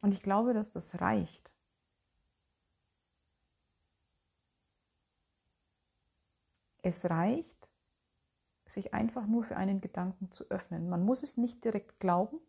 Und 0.00 0.12
ich 0.12 0.22
glaube, 0.22 0.54
dass 0.54 0.70
das 0.70 1.00
reicht. 1.00 1.50
Es 6.82 7.04
reicht, 7.04 7.68
sich 8.66 8.94
einfach 8.94 9.26
nur 9.26 9.44
für 9.44 9.56
einen 9.56 9.80
Gedanken 9.80 10.30
zu 10.30 10.44
öffnen. 10.50 10.88
Man 10.88 11.04
muss 11.04 11.22
es 11.22 11.36
nicht 11.36 11.64
direkt 11.64 12.00
glauben 12.00 12.40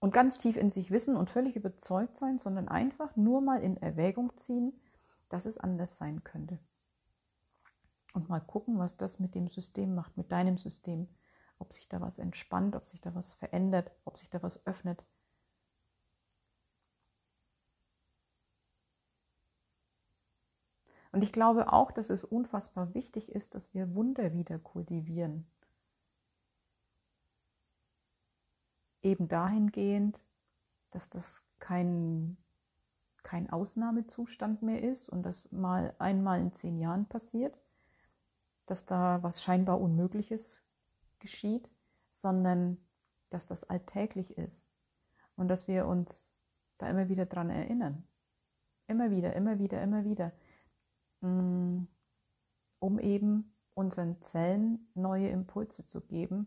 und 0.00 0.12
ganz 0.12 0.38
tief 0.38 0.56
in 0.56 0.70
sich 0.70 0.90
wissen 0.90 1.16
und 1.16 1.30
völlig 1.30 1.56
überzeugt 1.56 2.16
sein, 2.16 2.38
sondern 2.38 2.68
einfach 2.68 3.16
nur 3.16 3.40
mal 3.40 3.62
in 3.62 3.76
Erwägung 3.76 4.36
ziehen, 4.36 4.80
dass 5.28 5.46
es 5.46 5.58
anders 5.58 5.96
sein 5.96 6.24
könnte. 6.24 6.58
Und 8.14 8.28
mal 8.28 8.40
gucken, 8.40 8.78
was 8.78 8.96
das 8.96 9.18
mit 9.18 9.34
dem 9.34 9.48
System 9.48 9.94
macht, 9.94 10.16
mit 10.16 10.32
deinem 10.32 10.58
System. 10.58 11.08
Ob 11.58 11.72
sich 11.72 11.88
da 11.88 12.00
was 12.00 12.18
entspannt, 12.18 12.76
ob 12.76 12.86
sich 12.86 13.00
da 13.00 13.14
was 13.14 13.34
verändert, 13.34 13.90
ob 14.04 14.16
sich 14.16 14.30
da 14.30 14.42
was 14.42 14.64
öffnet. 14.66 15.04
Und 21.10 21.24
ich 21.24 21.32
glaube 21.32 21.72
auch, 21.72 21.90
dass 21.90 22.10
es 22.10 22.22
unfassbar 22.22 22.94
wichtig 22.94 23.32
ist, 23.32 23.54
dass 23.54 23.74
wir 23.74 23.94
Wunder 23.94 24.32
wieder 24.32 24.58
kultivieren. 24.58 25.46
Eben 29.08 29.26
dahingehend, 29.26 30.22
dass 30.90 31.08
das 31.08 31.42
kein, 31.60 32.36
kein 33.22 33.48
Ausnahmezustand 33.48 34.60
mehr 34.60 34.82
ist 34.82 35.08
und 35.08 35.22
das 35.22 35.50
mal 35.50 35.94
einmal 35.98 36.40
in 36.42 36.52
zehn 36.52 36.78
Jahren 36.78 37.08
passiert, 37.08 37.58
dass 38.66 38.84
da 38.84 39.22
was 39.22 39.42
scheinbar 39.42 39.80
Unmögliches 39.80 40.62
geschieht, 41.20 41.70
sondern 42.10 42.76
dass 43.30 43.46
das 43.46 43.64
alltäglich 43.64 44.36
ist 44.36 44.68
und 45.36 45.48
dass 45.48 45.68
wir 45.68 45.86
uns 45.86 46.34
da 46.76 46.90
immer 46.90 47.08
wieder 47.08 47.24
dran 47.24 47.48
erinnern. 47.48 48.06
Immer 48.88 49.10
wieder, 49.10 49.34
immer 49.34 49.58
wieder, 49.58 49.80
immer 49.80 50.04
wieder. 50.04 50.32
Mm, 51.22 51.84
um 52.78 52.98
eben 52.98 53.54
unseren 53.72 54.20
Zellen 54.20 54.90
neue 54.92 55.30
Impulse 55.30 55.86
zu 55.86 56.02
geben 56.02 56.46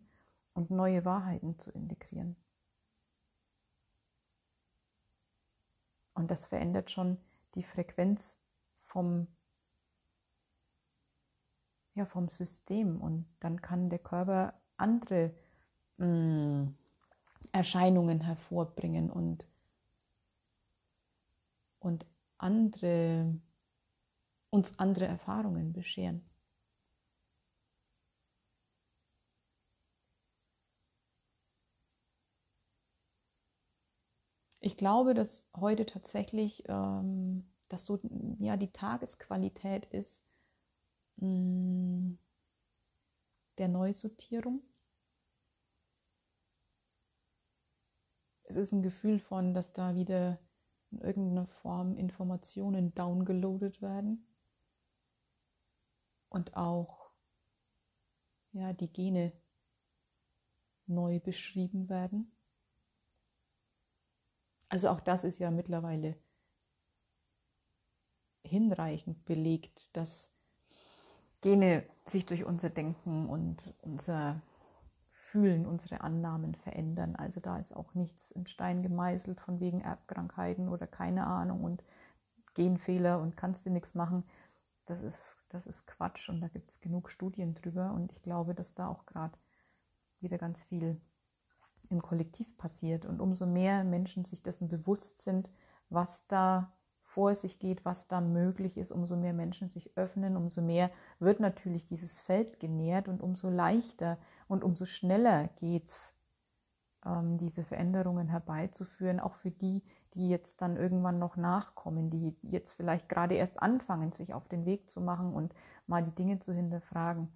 und 0.54 0.70
neue 0.70 1.06
Wahrheiten 1.06 1.58
zu 1.58 1.72
integrieren. 1.72 2.36
Und 6.22 6.30
das 6.30 6.46
verändert 6.46 6.92
schon 6.92 7.18
die 7.56 7.64
Frequenz 7.64 8.40
vom, 8.84 9.26
ja, 11.96 12.06
vom 12.06 12.30
System 12.30 13.02
und 13.02 13.26
dann 13.40 13.60
kann 13.60 13.90
der 13.90 13.98
Körper 13.98 14.54
andere 14.78 15.34
mh, 15.98 16.06
mm, 16.06 16.76
Erscheinungen 17.54 18.22
hervorbringen 18.22 19.10
und, 19.10 19.48
und 21.80 22.06
andere 22.38 23.34
uns 24.52 24.78
andere 24.78 25.06
Erfahrungen 25.06 25.74
bescheren. 25.74 26.24
Ich 34.62 34.78
glaube, 34.78 35.16
dass 35.16 35.50
heute 35.56 35.88
tatsächlich, 35.88 36.64
ähm, 36.68 37.52
dass 37.68 37.86
so 37.86 38.00
ja 38.40 38.58
die 38.58 38.72
Tagesqualität 38.72 39.86
ist 39.88 40.24
mh, 41.18 41.28
mm, 41.28 42.20
der 43.58 43.68
Neusortierung. 43.68 44.62
Es 48.44 48.56
ist 48.56 48.72
ein 48.72 48.84
Gefühl 48.84 49.18
von, 49.18 49.54
dass 49.56 49.74
da 49.74 49.96
wieder 49.96 50.40
in 50.92 51.00
irgendeiner 51.00 51.48
Form 51.48 51.98
Informationen 51.98 52.94
downgeloadet 52.94 53.82
werden 53.82 54.28
und 56.30 56.56
auch 56.56 57.12
ja, 58.52 58.74
die 58.74 58.92
Gene 58.92 59.32
neu 60.86 61.20
beschrieben 61.20 61.90
werden. 61.90 62.32
Also 64.72 64.90
auch 64.90 65.02
das 65.02 65.24
ist 65.24 65.40
ja 65.40 65.52
mittlerweile 65.52 66.16
hinreichend 68.44 69.26
belegt, 69.26 69.96
dass 69.96 70.32
Gene 71.42 71.84
sich 72.06 72.26
durch 72.26 72.44
unser 72.44 72.70
Denken 72.70 73.28
und 73.30 73.76
unser 73.82 74.42
Fühlen, 75.10 75.66
unsere 75.66 76.02
Annahmen 76.02 76.56
verändern. 76.56 77.16
Also 77.16 77.40
da 77.40 77.60
ist 77.60 77.76
auch 77.76 77.94
nichts 77.94 78.32
in 78.32 78.48
Stein 78.48 78.82
gemeißelt 78.82 79.42
von 79.42 79.60
wegen 79.60 79.82
Erbkrankheiten 79.82 80.70
oder 80.70 80.88
keine 80.88 81.28
Ahnung 81.28 81.64
und 81.64 81.84
Genfehler 82.54 83.20
und 83.20 83.38
kannst 83.38 83.66
du 83.66 83.70
nichts 83.70 83.94
machen 83.94 84.24
das 84.92 85.02
ist, 85.02 85.38
das 85.50 85.66
ist 85.66 85.88
Quatsch 85.88 86.30
und 86.30 86.42
da 86.42 86.48
gibt 86.48 86.70
es 86.70 86.82
genug 86.82 87.10
Studien 87.10 87.54
drüber 87.56 87.94
und 87.94 88.12
ich 88.12 88.22
glaube, 88.22 88.54
dass 88.54 88.74
da 88.74 88.88
auch 88.88 89.06
gerade 89.06 89.38
wieder 90.20 90.38
ganz 90.38 90.62
viel 90.64 91.00
im 91.92 92.02
Kollektiv 92.02 92.58
passiert 92.58 93.06
und 93.06 93.20
umso 93.20 93.46
mehr 93.46 93.84
Menschen 93.84 94.24
sich 94.24 94.42
dessen 94.42 94.68
bewusst 94.68 95.20
sind, 95.20 95.50
was 95.90 96.26
da 96.28 96.72
vor 97.12 97.36
sich 97.36 97.60
geht, 97.60 97.84
was 97.84 98.08
da 98.08 98.22
möglich 98.22 98.78
ist, 98.78 98.92
umso 98.92 99.18
mehr 99.18 99.34
Menschen 99.34 99.68
sich 99.68 99.98
öffnen, 99.98 100.38
umso 100.38 100.62
mehr 100.62 100.90
wird 101.20 101.42
natürlich 101.42 101.86
dieses 101.86 102.22
Feld 102.22 102.60
genährt 102.60 103.10
und 103.10 103.22
umso 103.22 103.50
leichter 103.50 104.18
und 104.48 104.64
umso 104.64 104.86
schneller 104.86 105.50
geht 105.58 105.90
es, 105.90 106.14
ähm, 107.06 107.38
diese 107.38 107.64
Veränderungen 107.64 108.30
herbeizuführen, 108.30 109.20
auch 109.20 109.36
für 109.36 109.52
die, 109.52 109.84
die 110.14 110.30
jetzt 110.30 110.62
dann 110.62 110.78
irgendwann 110.78 111.20
noch 111.20 111.36
nachkommen, 111.36 112.10
die 112.10 112.36
jetzt 112.44 112.74
vielleicht 112.74 113.10
gerade 113.10 113.36
erst 113.36 113.62
anfangen, 113.62 114.14
sich 114.14 114.34
auf 114.34 114.48
den 114.48 114.66
Weg 114.66 114.90
zu 114.90 115.02
machen 115.02 115.34
und 115.34 115.54
mal 115.88 116.04
die 116.04 116.16
Dinge 116.16 116.40
zu 116.40 116.54
hinterfragen. 116.54 117.30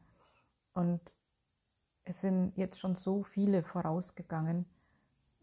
Und 0.73 1.01
es 2.05 2.21
sind 2.21 2.55
jetzt 2.55 2.79
schon 2.79 2.95
so 2.95 3.23
viele 3.23 3.63
vorausgegangen, 3.63 4.65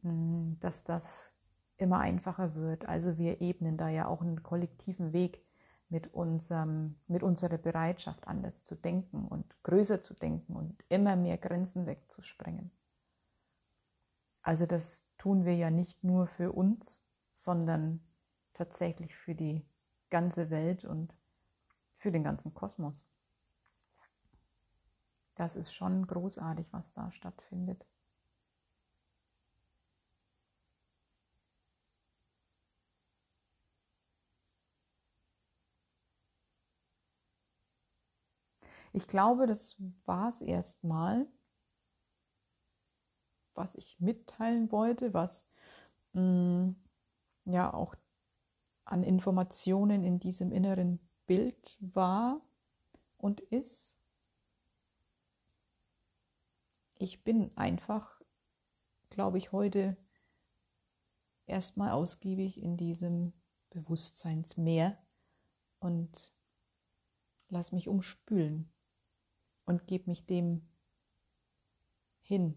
hm, 0.03 0.57
dass 0.61 0.85
das 0.85 1.35
immer 1.77 1.99
einfacher 1.99 2.55
wird. 2.55 2.87
Also 2.87 3.19
wir 3.19 3.41
ebnen 3.41 3.77
da 3.77 3.89
ja 3.89 4.07
auch 4.07 4.23
einen 4.23 4.43
kollektiven 4.43 5.13
Weg 5.13 5.45
mit, 5.89 6.15
unserem, 6.15 6.95
mit 7.09 7.23
unserer 7.23 7.59
Bereitschaft, 7.59 8.27
anders 8.27 8.63
zu 8.63 8.77
denken 8.77 9.27
und 9.27 9.63
größer 9.65 10.01
zu 10.03 10.15
denken 10.15 10.55
und 10.55 10.83
immer 10.89 11.17
mehr 11.17 11.37
Grenzen 11.37 11.87
wegzusprengen. 11.87 12.71
Also 14.41 14.65
das 14.65 15.05
tun 15.19 15.45
wir 15.45 15.55
ja 15.55 15.71
nicht 15.71 16.03
nur 16.03 16.27
für 16.27 16.53
uns, 16.53 17.05
sondern 17.35 18.01
tatsächlich 18.55 19.15
für 19.15 19.35
die 19.35 19.65
ganze 20.11 20.51
Welt 20.51 20.85
und 20.85 21.15
für 21.97 22.11
den 22.11 22.25
ganzen 22.25 22.55
Kosmos. 22.55 23.12
Das 25.35 25.57
ist 25.57 25.72
schon 25.74 26.07
großartig, 26.07 26.72
was 26.72 26.93
da 26.93 27.11
stattfindet. 27.11 27.87
Ich 38.93 39.07
glaube, 39.09 39.47
das 39.47 39.76
war 40.07 40.28
es 40.28 40.41
erstmal, 40.41 41.26
was 43.55 43.74
ich 43.74 43.99
mitteilen 44.01 44.70
wollte, 44.72 45.14
was 45.14 45.47
mh, 46.14 46.22
mm, 46.22 46.76
ja 47.47 47.72
auch 47.74 47.95
an 48.85 49.03
Informationen 49.03 50.05
in 50.05 50.20
diesem 50.20 50.53
inneren 50.53 51.01
Bild 51.26 51.78
war 51.80 52.41
und 53.18 53.41
ist. 53.41 54.02
Ich 57.03 57.25
bin 57.25 57.51
einfach, 57.57 58.23
glaube 59.11 59.37
ich, 59.37 59.51
heute 59.51 59.97
erstmal 61.47 61.91
ausgiebig 61.91 62.63
in 62.63 62.77
diesem 62.77 63.33
Bewusstseinsmeer 63.71 64.97
und 65.81 66.33
lass 67.49 67.73
mich 67.73 67.89
umspülen 67.89 68.73
und 69.65 69.89
gebe 69.89 70.11
mich 70.11 70.27
dem 70.27 70.69
hin. 72.21 72.57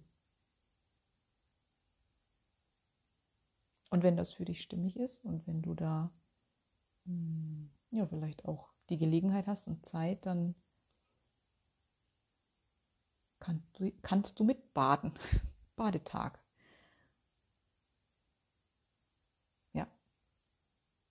Und 3.89 4.03
wenn 4.03 4.15
das 4.15 4.35
für 4.35 4.45
dich 4.45 4.61
stimmig 4.61 4.95
ist 4.95 5.25
und 5.25 5.47
wenn 5.47 5.63
du 5.63 5.73
da 5.73 6.13
hm, 7.05 7.71
ja 7.89 8.05
vielleicht 8.05 8.45
auch 8.45 8.71
die 8.89 8.97
Gelegenheit 8.99 9.47
hast 9.47 9.67
und 9.67 9.83
Zeit, 9.87 10.27
dann 10.27 10.53
kannst 13.45 13.79
du, 13.79 13.91
kannst 14.01 14.39
du 14.39 14.43
mitbaden. 14.43 15.13
Badetag. 15.75 16.39
Ja, 19.73 19.87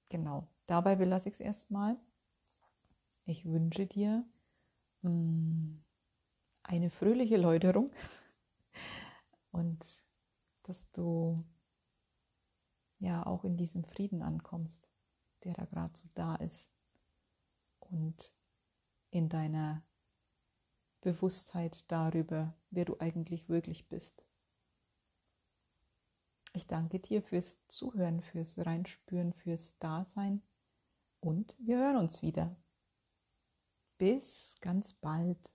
genau. 0.09 0.49
Dabei 0.67 0.97
belasse 0.97 1.29
ich 1.29 1.35
es 1.35 1.41
erstmal. 1.41 1.97
Ich 3.27 3.45
wünsche 3.45 3.87
dir 3.87 4.25
mh, 5.03 5.11
hm, 5.11 5.85
eine 6.63 6.91
fröhliche 6.91 7.37
Läuterung 7.37 7.93
und 9.53 9.85
dass 10.63 10.91
du 10.93 11.45
ja 12.99 13.25
auch 13.27 13.45
in 13.45 13.57
diesem 13.57 13.85
Frieden 13.85 14.23
ankommst, 14.23 14.89
der 15.45 15.53
da 15.55 15.67
gerade 15.67 15.93
so 15.95 16.05
da 16.15 16.37
ist 16.37 16.71
und 17.81 18.33
in 19.11 19.29
deiner 19.29 19.83
Bewusstheit 21.05 21.85
darüber, 21.89 22.57
wer 22.71 22.85
du 22.85 22.99
eigentlich 22.99 23.49
wirklich 23.49 23.89
bist. 23.89 24.25
Ich 26.55 26.67
danke 26.67 26.99
dir 26.99 27.23
fürs 27.23 27.65
Zuhören, 27.69 28.23
fürs 28.23 28.59
Reinspüren, 28.59 29.33
fürs 29.35 29.79
Dasein 29.79 30.43
und 31.21 31.55
wir 31.59 31.79
hören 31.79 31.97
uns 31.97 32.23
wieder. 32.23 32.57
Bis 33.99 34.57
ganz 34.61 34.95
bald. 34.95 35.54